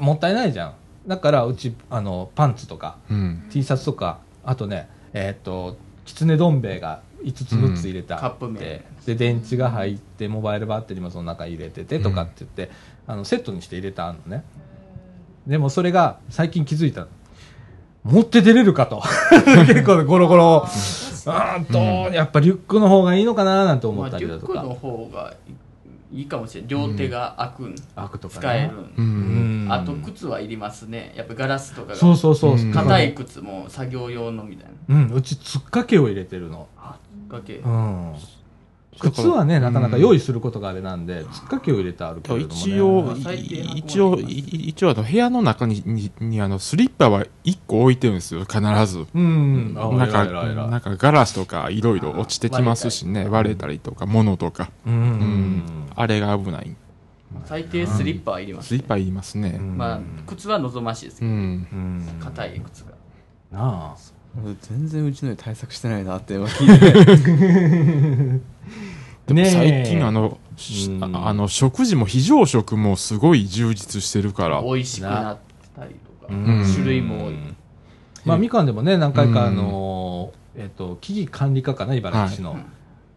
[0.00, 0.74] もったいないじゃん
[1.08, 3.48] だからうちあのパンツとかうん。
[3.50, 8.82] T シャツとかあとねえっ、ときつねどん兵衛が5つ6つ入れてあって、カップ麺。
[9.06, 12.70] で電池が入ってモバイルバッテリーもその中に入れててとかって言って、
[13.06, 14.44] あのセットにして入れてあるのね。
[15.46, 17.06] でもそれが最近気づいたの。
[18.04, 19.02] 持って出れるかと。
[19.66, 20.66] 結構ゴロゴロ。
[21.26, 25.54] あーと、やっぱリュックの方がいいのかななんて思まあ、ったリュックのりだとか、方がいい
[26.28, 28.40] かもしれない両手が開くん、開くとかね。
[28.40, 31.12] 使えるあと靴はいりますね。
[31.16, 31.96] やっぱガラスとかが。
[31.96, 32.56] そうそうそう、う。
[32.56, 34.96] ん硬い靴も作業用のみたいな。
[34.96, 35.12] うん。
[35.12, 36.68] うちつっかけを入れてるの。
[37.28, 37.56] かけ。
[37.56, 38.14] うん
[38.98, 42.60] 靴はね、なかなか用意することがあれなんで、つっかけを入れてあるけれども、ね。
[42.60, 49.06] 一応一応、い一応あの部屋の中に、に、にあの、スリッパは1個置いてるんですよ、必ず。
[49.14, 54.70] うん、あなんか、なんかガラスとかいろいろ落ちてきますしね、割れたりとか、物とか。
[54.86, 55.62] うん、うん。
[55.94, 56.74] あれが危ない。
[57.44, 59.58] 最低スリッパはいります、スリッパいりますね。
[59.58, 62.24] まあ靴は望ましいですけど。
[62.24, 62.92] 硬い靴が
[63.52, 63.96] なあ。
[64.60, 68.40] 全然うちの家対策してないなって今聞いて
[69.26, 71.04] でも最近あの、しうん。
[71.16, 74.62] ああの、食事も非常食もすごい充実してるから。
[74.62, 75.38] 美味しくなっ
[75.76, 76.64] たりとか、うん。
[76.72, 77.34] 種類も多い、
[78.24, 79.46] まあ、みかんでもね、何回か、うん。
[79.48, 82.52] あのー、えっと、危機管理課かな、茨城市の。
[82.52, 82.64] はい。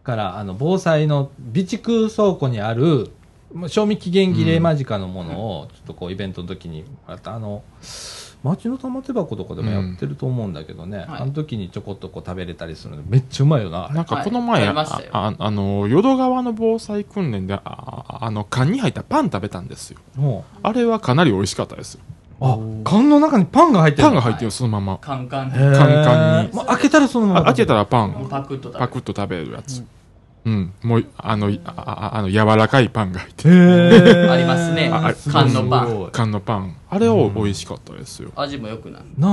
[0.02, 3.10] から、あの、防災の備蓄倉庫にある、
[3.52, 7.34] まあ賞味期限切れ間近のものを、ちょっとこう、イベントの時に、また。
[7.34, 7.62] あの、
[8.42, 13.88] 町の玉手箱とかでもやってると思うんだけどね、はいあの時にちょこっとこう食べれたりするのめっちゃうまいよな。
[13.90, 19.98] なんかこの前、はいあああの、淀川の防災訓練で、ああの、缶に入ったパン食べたんですよ。
[20.16, 22.00] もあれはかなり美味しかったですよ。
[22.40, 22.44] う。
[22.44, 24.08] あ、缶の中にパンが入ってるの？
[24.08, 24.98] パンが入ってるそのまま。
[24.98, 25.76] カンカンへー。
[25.76, 26.52] カンカンに。
[26.52, 27.40] まあ、開けたらそのまま。
[27.40, 28.78] あ開けたらパン、パクッと食べる。
[28.78, 29.84] パクッと食べるやつ。
[30.44, 30.72] うん。
[30.82, 36.76] もう、あの、あああの、柔らかいパンが入ってありますねああ缶のパンすごい缶のパン。
[36.90, 38.30] あれを美味しかったですよ。
[38.34, 39.28] 味も良くなるな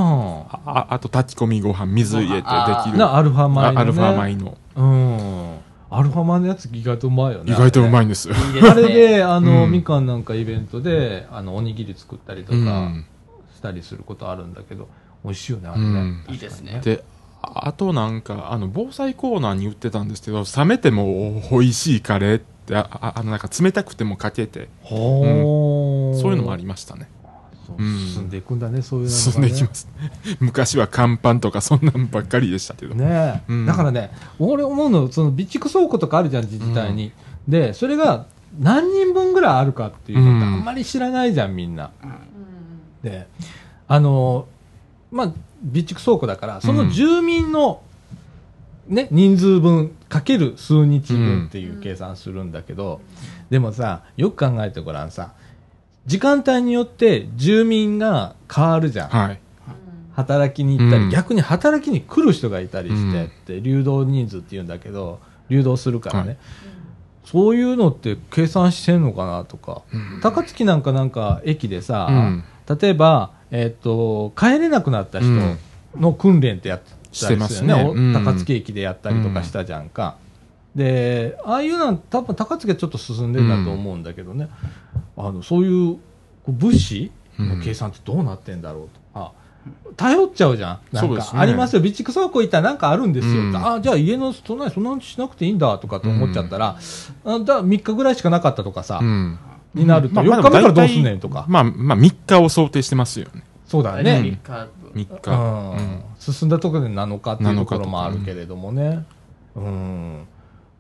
[0.52, 0.60] あ。
[0.66, 2.98] あああと炊き込みご飯、水入れてできる。
[2.98, 3.78] な、アルファ米の、ね。
[3.78, 4.58] あアルファ米の。
[4.76, 5.60] うん。
[5.90, 7.52] アルファ米のやつ意外とうまいよね。
[7.52, 8.04] 意外とうまい。
[8.04, 8.36] いんですよ。
[8.36, 13.06] いいですねあれで、あの、うんみかんなんかイベントで、あの、おにぎり作ったりとかうん。
[13.56, 14.88] したりすることあるんだけど、
[15.24, 16.24] 美味しいよね、あれねうん。
[16.30, 17.04] いいですねで、
[17.42, 27.10] ああとなんか、あの、防災コーナーに売ってたんですけど、冷めても美味しいカレーって、あああの、なんか冷たくてもかけて、ほーそういうのもありましたね。
[27.66, 29.88] そううん進んでいくんだね、そういうのがね進んでいきます。
[30.40, 32.94] 昔は乾パンとかそんなんばっかりでしたけど。
[32.96, 37.12] ねえ、うんだからね、俺思うの、その備蓄倉庫とかあるじゃん、自治体に。
[37.48, 38.26] で、それが
[38.60, 41.92] 何人分ぐらいあるかっていうのってあうんんまり知らないじゃん、みんな。
[42.04, 42.10] うん
[43.04, 43.28] で、
[43.88, 44.46] あの、
[45.12, 47.82] まあ、備蓄倉庫だから、その住民の、
[48.88, 53.02] ね、人数分かける数日分っていう計算するんだけど、
[53.50, 55.34] でもさ、よく考えてごらんさ、
[56.06, 59.10] 時間帯によって住民が変わるじゃん。
[59.10, 59.40] はい。
[60.16, 61.10] 働きに行ったり、うん。
[61.10, 63.26] 逆に働きに来る人がいたりしてうん。
[63.26, 66.38] って、流動人数って言うんだけど、流動するからね、はい。
[67.26, 70.20] そういうのって計算してんのかなとか、うん。
[70.22, 72.44] 高槻なんかなんか駅でさ、うん。
[72.80, 75.30] 例えば、えっと帰れなくなった人
[75.96, 77.26] の訓練ってやったりす
[77.56, 80.18] するよね、ねうんお高槻駅でやったりとかしたじゃんか。
[80.76, 84.50] で、ああいうのは多分高槻はちょっと進んでるんだと思うんだけどね、
[85.18, 85.98] あのそういう
[86.48, 89.20] 物資の計算ってどうなってんだろうと。
[89.20, 89.32] あ
[89.98, 90.80] 頼っちゃうじゃん。
[90.92, 91.82] なんか、ありますよ。
[91.82, 93.42] 備蓄倉庫行ったらなんかあるんですよ。
[93.42, 99.40] うんあじゃあ家の備えそんなにしなくていいんだとかと思っちゃったら、あだ3日ぐらいしかなかったとかさ、うん。
[99.80, 101.46] になると、まあ4日目からどうすんねんとか。
[101.48, 103.44] まあ、まあ、3日を想定してますよね。
[103.66, 104.40] そうだね。
[104.44, 105.32] 3日分3日。
[105.32, 109.06] うんうん進んだところで7日っていうところ7日もあるけれどもね。
[109.56, 110.26] うん。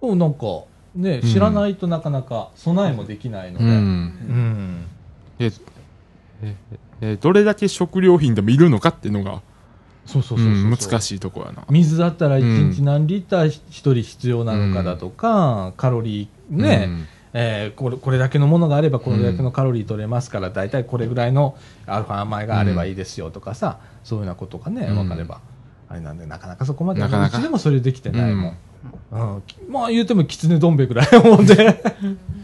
[0.01, 0.63] でもなんか、
[0.95, 3.65] ね、知らないとなかなか備えもできないので。
[3.65, 3.75] ううん。
[3.75, 4.85] ん。
[5.39, 5.51] え
[6.41, 6.55] え
[7.01, 9.41] えどれだけ食料品でもいるのかっていうのが、
[10.05, 11.63] そうそうそう難しいとこやな。
[11.69, 24.95] 水だったらうん1日何リッター1人必要なのかだとか、カロリーね、うんえーこれこれだけのものがあればこれだけのカロリー取れますから、大体これぐらいのアルファ米があればいいですよとかさ、そういうようなことがねうん。
[24.95, 25.41] 分かれば、
[25.87, 28.57] あれなんでなかなかそこまでなかなかうちでもそれできてないもん、
[29.11, 29.43] うん。
[29.69, 31.83] まあ言うてもきつねどん兵衛ぐらいもんで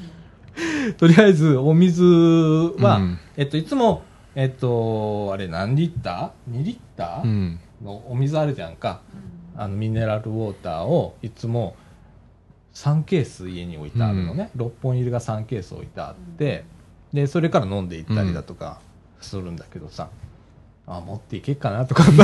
[0.97, 3.19] とりあえずお水は、うん。
[3.37, 4.03] えっと、いつも
[4.35, 7.59] えっとあれ何リッター ?2 リッター、うん。
[7.83, 9.01] のお水あるじゃんか、
[9.57, 11.75] あのミネラルウォーターをいつも
[12.75, 16.65] 3ケース家に置いてあるのね、6本入りが3ケース置いてあって
[17.11, 18.79] でそれから飲んでいったりだとか
[19.21, 20.09] するんだけどさ、
[20.85, 22.03] あ持っていけっかなとか。
[22.03, 22.17] 結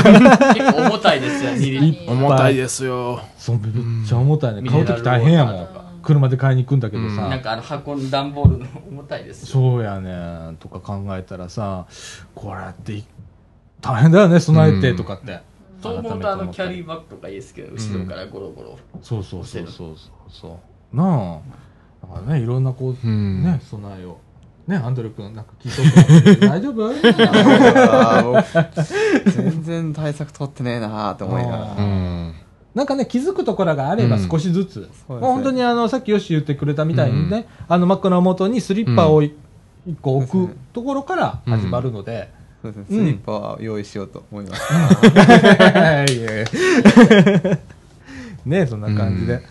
[0.74, 2.18] 構重たいですよ、2リットル。
[2.18, 3.20] 重たいですよ。
[3.38, 3.72] そうめっ
[4.06, 4.68] ちゃ重たいね、うん。
[4.68, 5.68] 買う時大変やもん。
[6.04, 7.30] 車で買いに行くんだけどさ、うん。
[7.30, 9.48] なんかあの箱の段ボールの重たいですよ。
[9.48, 11.88] そうやねとか考えたらさ
[12.36, 13.04] これって
[13.82, 15.40] 大変だよね備えてとかって、
[15.82, 18.78] そう思うとあのキャリーーバッグとかいいですけど、後ろからゴロゴロ。
[19.02, 19.96] そうそうそうそうそう
[20.30, 20.60] そ
[20.94, 21.40] うなあ。
[22.02, 23.44] だからねいろんなこう、うん。
[23.44, 24.18] ね備えを。
[24.68, 25.72] ねアンドレ君なんか聞い
[26.34, 26.94] とく大丈夫？
[29.32, 31.84] 全然対策取ってねえなーと思いながあら。
[31.84, 32.34] うん。
[32.74, 34.30] なんかね気づくところがあればうん。
[34.30, 35.18] 少しずつ、そうですね。
[35.20, 39.34] 本当にあのさっきよし言ってくれたみたいにね、あの枕元にスリッパを一
[40.02, 42.30] 個置くところから始まるので、
[42.62, 44.62] そうですうんねスリッパは用意しようと思います、
[48.46, 49.42] ねそんな感じで、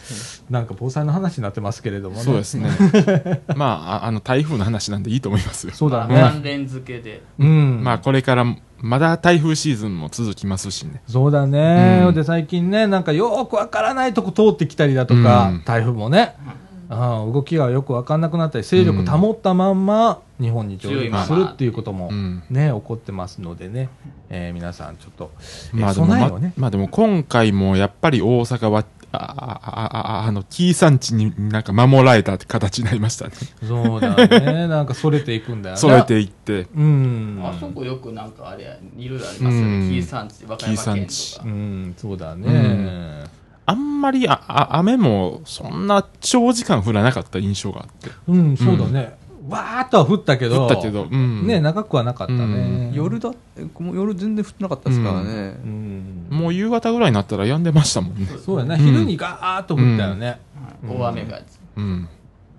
[0.49, 2.23] なんか防災の話になってますけれどもね。
[2.23, 2.69] そうですね。
[3.55, 5.73] まあ、ああの、台風の話なんでいいと思いますよ。
[5.75, 6.21] そうだまあね。
[6.21, 7.23] 関連付けで。
[7.39, 7.85] うん。
[7.85, 8.45] まあ、これから、
[8.81, 11.03] まだ台風シーズンも続きますしね。
[11.07, 16.35] そうだね、うんで、最近ね、なんかよくわからないとこ通ってきたりだとか、うん台風もね、
[16.65, 23.89] うん動きがよくわかんなくなったり、勢力保ったまんま日本に上陸するっていうこともうんね、起こってますのでね、
[24.29, 25.31] えー皆さんちょっと、
[25.73, 33.33] えーまあでも、ま備えをね、まあでも今回もやっぱり大阪は、あ、あ、あ、ああの、紀伊山地になんか守られたって形になりましたね。
[33.67, 35.81] そうだね、なんかそれていくんだよね。
[35.81, 36.67] 揃えていって。
[36.77, 37.41] うん。
[37.45, 39.89] あそこよくなんかあれや、いろいろありますようんね。
[39.89, 41.49] 紀伊山地、和歌山県とうか。
[41.49, 42.47] ん、そうだね。
[42.47, 43.40] うん
[43.71, 48.11] あんまりああ雨もそんな長時間降らなかった印象があって。
[48.29, 49.19] うん、そうだね。
[49.49, 51.47] わーっとは降ったけど、降ったけど、うん。
[51.47, 52.41] ね、長くはなかったね。
[52.41, 55.31] うん夜だえもう夜全然降ってなかったですからね、
[55.65, 56.27] うん。
[56.31, 58.27] もう夕方ぐらいになったら止んでましたもんね。
[58.45, 60.41] そうやね、うん昼にガーッと降ったよね。
[60.87, 61.41] 大雨が。
[61.77, 62.09] うん。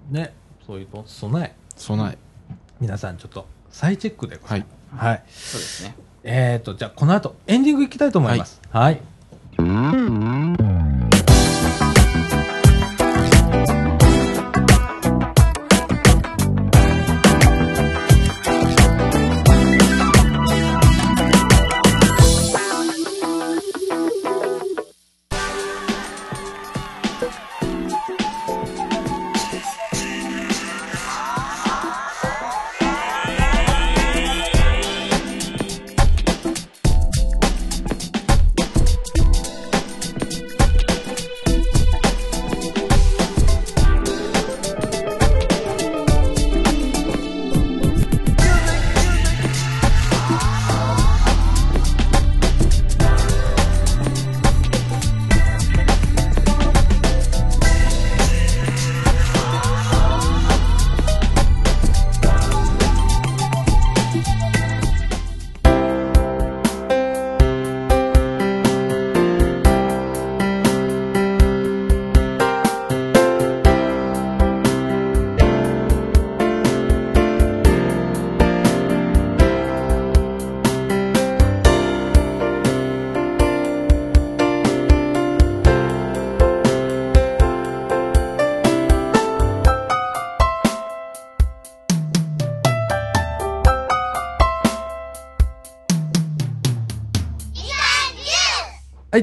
[0.10, 0.34] ね、
[0.66, 1.56] そういうの備え。
[1.76, 2.18] 備え。
[2.80, 4.66] 皆さんちょっと再チェックでございま
[5.00, 5.06] す。
[5.06, 5.24] はい。
[5.30, 5.96] そうですね。
[6.24, 8.62] えーと、じゃあこの後エンディングいきたいと思います。
[8.70, 8.84] はい。
[8.84, 9.02] はい、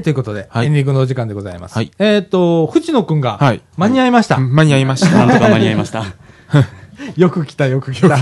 [0.01, 1.75] ということで、はいエンディングのお時間でございます。
[1.75, 4.37] はいえっ、と、藤野くんが、はい間に合いました。
[4.39, 5.11] 間に合いました。
[5.25, 6.03] なんとか間に合いまし た。
[7.15, 8.17] よく来た、よく来た。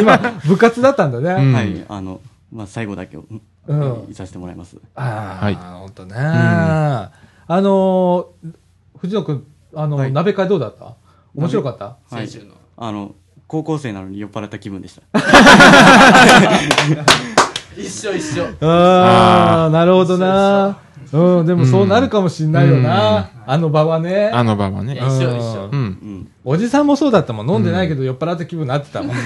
[0.00, 1.42] 今、部活だったんだね。
[1.42, 1.84] うんはい。
[1.88, 2.20] あの、
[2.52, 3.24] まあ、最後だけを、
[3.66, 4.76] うんいさせてもらいます。
[4.94, 6.14] ああ、はいほんとね。
[6.16, 7.10] あ
[7.48, 8.52] のー、
[8.98, 9.44] 藤野くん、
[9.74, 10.94] あの、はい鍋会どうだった？
[11.34, 11.84] 面白かった？
[11.84, 12.52] はい先週の。
[12.76, 13.14] あの、
[13.46, 15.02] 高校生なのに酔っ払った気分でした。
[17.76, 18.44] 一緒一緒。
[18.60, 20.78] ああ、なるほどな。
[21.12, 23.30] うん、でもそうなるかもしんないよな。
[23.46, 24.30] あの場はね。
[24.32, 24.96] あの場はね。
[24.96, 25.68] 一緒一緒う。
[25.68, 25.72] ん。
[25.72, 26.28] うん。
[26.44, 27.50] おじさんもそうだったもん。
[27.50, 29.16] 飲んでないけど酔っ払った気分になってたもん。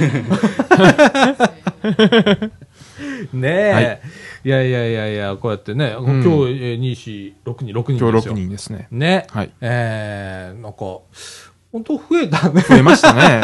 [3.33, 4.01] ねえ、はい
[4.45, 8.35] い、やいやいやいや、こうやってね、ん今日、えー、2、4、6人、6人今日ですよ。
[8.35, 8.89] 6人ですね。
[8.91, 9.27] ね。
[9.31, 11.01] はいえー、なんか、
[11.71, 12.63] 本当増えたね。
[12.63, 13.43] 増えましたね。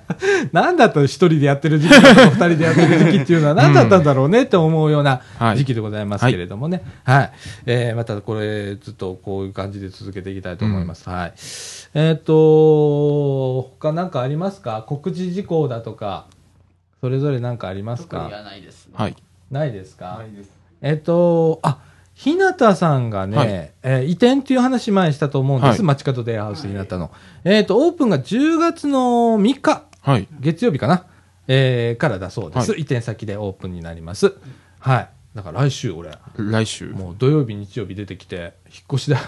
[0.52, 6.82] なんだったら一人でやってる時期と二人でやってる時期っていうのは何だったんだろうねって思うようなはい時期でございますけれどもね。
[7.04, 7.32] はい。
[7.66, 11.08] えー、またこれずっとこういう感じで続けていきたいと思います。
[11.08, 11.32] はい。
[11.94, 14.82] えっ、と、他なんかありますか？
[14.86, 16.26] 告知事項だとか、
[17.00, 18.16] それぞれなんかありますか？
[18.18, 18.92] 特にはないですね。
[18.96, 19.16] はい。
[19.50, 20.20] ないですか？
[20.80, 21.78] えっ、と、あ、
[22.18, 25.78] 日向さんがね、はいえー移転っていう話前にしたと思うんです。
[25.82, 27.12] はい街角デイハウス日向の。
[27.44, 30.26] えっ、と、オープンが10月の3日、はい。
[30.40, 31.04] 月曜日かな、
[31.46, 34.34] えーからだそうです、は移転先でオープンになります。
[34.80, 35.08] はい。
[35.36, 36.86] だから来週俺、来週？
[36.86, 39.22] もう土曜日、日曜日出てきて、引っ越しだよ。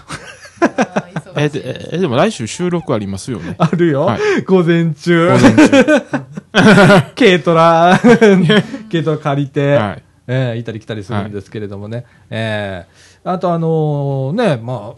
[1.37, 3.55] えでえでも来週収録ありますよね。
[3.57, 5.29] あるよ、はい午前中。
[5.29, 6.15] 午前中。
[7.15, 7.97] 軽トラ、
[8.91, 10.03] 軽トラ借りて、はい
[10.33, 12.05] えー行ったり来たりするんですけれどもね。
[12.29, 14.95] えーあとあのね、ま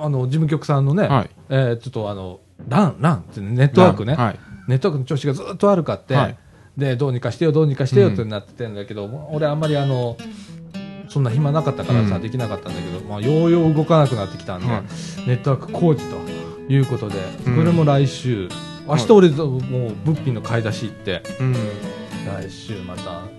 [0.00, 1.30] あ、あの、事務局さんのね、はい。
[1.48, 4.38] えーちょっとあの、ラン、ランってネットワークね、はい。
[4.68, 6.36] ネットワークの調子がずっと悪かって、はい。
[6.76, 10.16] で、どうにかしてよ、どうにかしてよってなっててんだけど、俺あんまりあの、
[11.08, 12.22] そんな暇なかったからさ、うん。
[12.22, 14.82] できなかったんだけど、まあ、ようよう動かなくなってきたんで、はい。
[15.28, 16.16] ネットワーク工事と
[16.72, 17.64] いうことで、こうん。
[17.64, 18.48] れも来週、
[18.86, 19.60] 明日俺、もう
[20.04, 21.52] 物品の買い出し行って、うん。
[21.54, 23.35] 来週また、引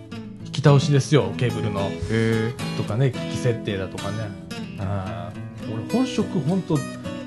[0.57, 1.89] き倒しですよ、ケーブルの。
[2.09, 4.17] へとかね、機器設定だとかね。
[4.79, 6.77] あー俺、本職、本当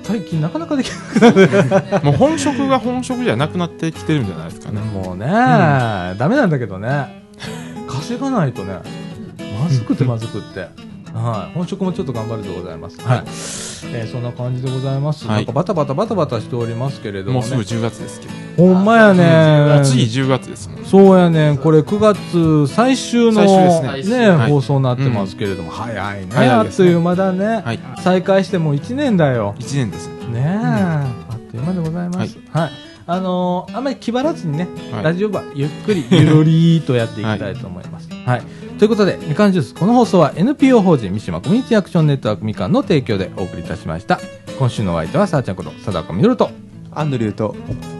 [0.03, 1.49] 最近なかなかできなくなる。
[1.53, 1.99] え。
[2.03, 4.81] もう本職が本職じゃなくなってきてるんじゃないですかね。
[4.81, 7.23] もうね、ダメなんだけどね。
[7.87, 8.79] 稼がないとね、
[9.61, 10.90] まずくてまずくって。
[11.13, 11.53] はい。
[11.53, 12.99] 本職もちょっと頑張るでございます。
[13.01, 13.23] はい。
[13.93, 15.27] えーそんな感じでございます。
[15.27, 17.55] はいなんかバタバタバタバタしておりますけれども、ね。
[17.55, 18.33] もうすぐ10月ですけど。
[18.57, 19.81] ほんまやね。
[19.83, 20.85] 次10月ですもん。
[20.85, 21.57] そうやねん。
[21.57, 26.27] これ9月最終のね最終はい放送になってますけれども、早いね。
[26.31, 27.61] 早いねあっという間だね。
[27.65, 27.79] はい。
[28.03, 29.55] 再開してもう1年だよ。
[29.59, 30.13] 1年ですね。
[30.31, 32.37] ねえ、あっという間でございます。
[32.51, 32.71] はい。
[33.07, 38.07] あのーあんまり気張らずにね、はいラジオ部はゆっくりゆるりーとやっていきたいと思います。
[38.25, 38.41] はい。
[38.81, 44.19] ということで、みかんジュース、この放送は NPO 法人三島コミュニティアクションネットワークみかんの提供でお送りいたしました。
[44.57, 46.49] 今週のお相手は、さあちゃんこと、貞子みのると、
[46.89, 47.55] アンドリューと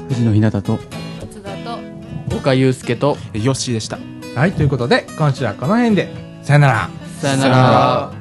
[0.10, 0.80] 藤野ひなたと
[1.20, 4.00] 松田と岡祐介と、えヨッシーでした。
[4.34, 6.12] はい、ということで、今週はこの辺で、
[6.42, 6.90] さよなら。
[7.20, 8.21] さよなら。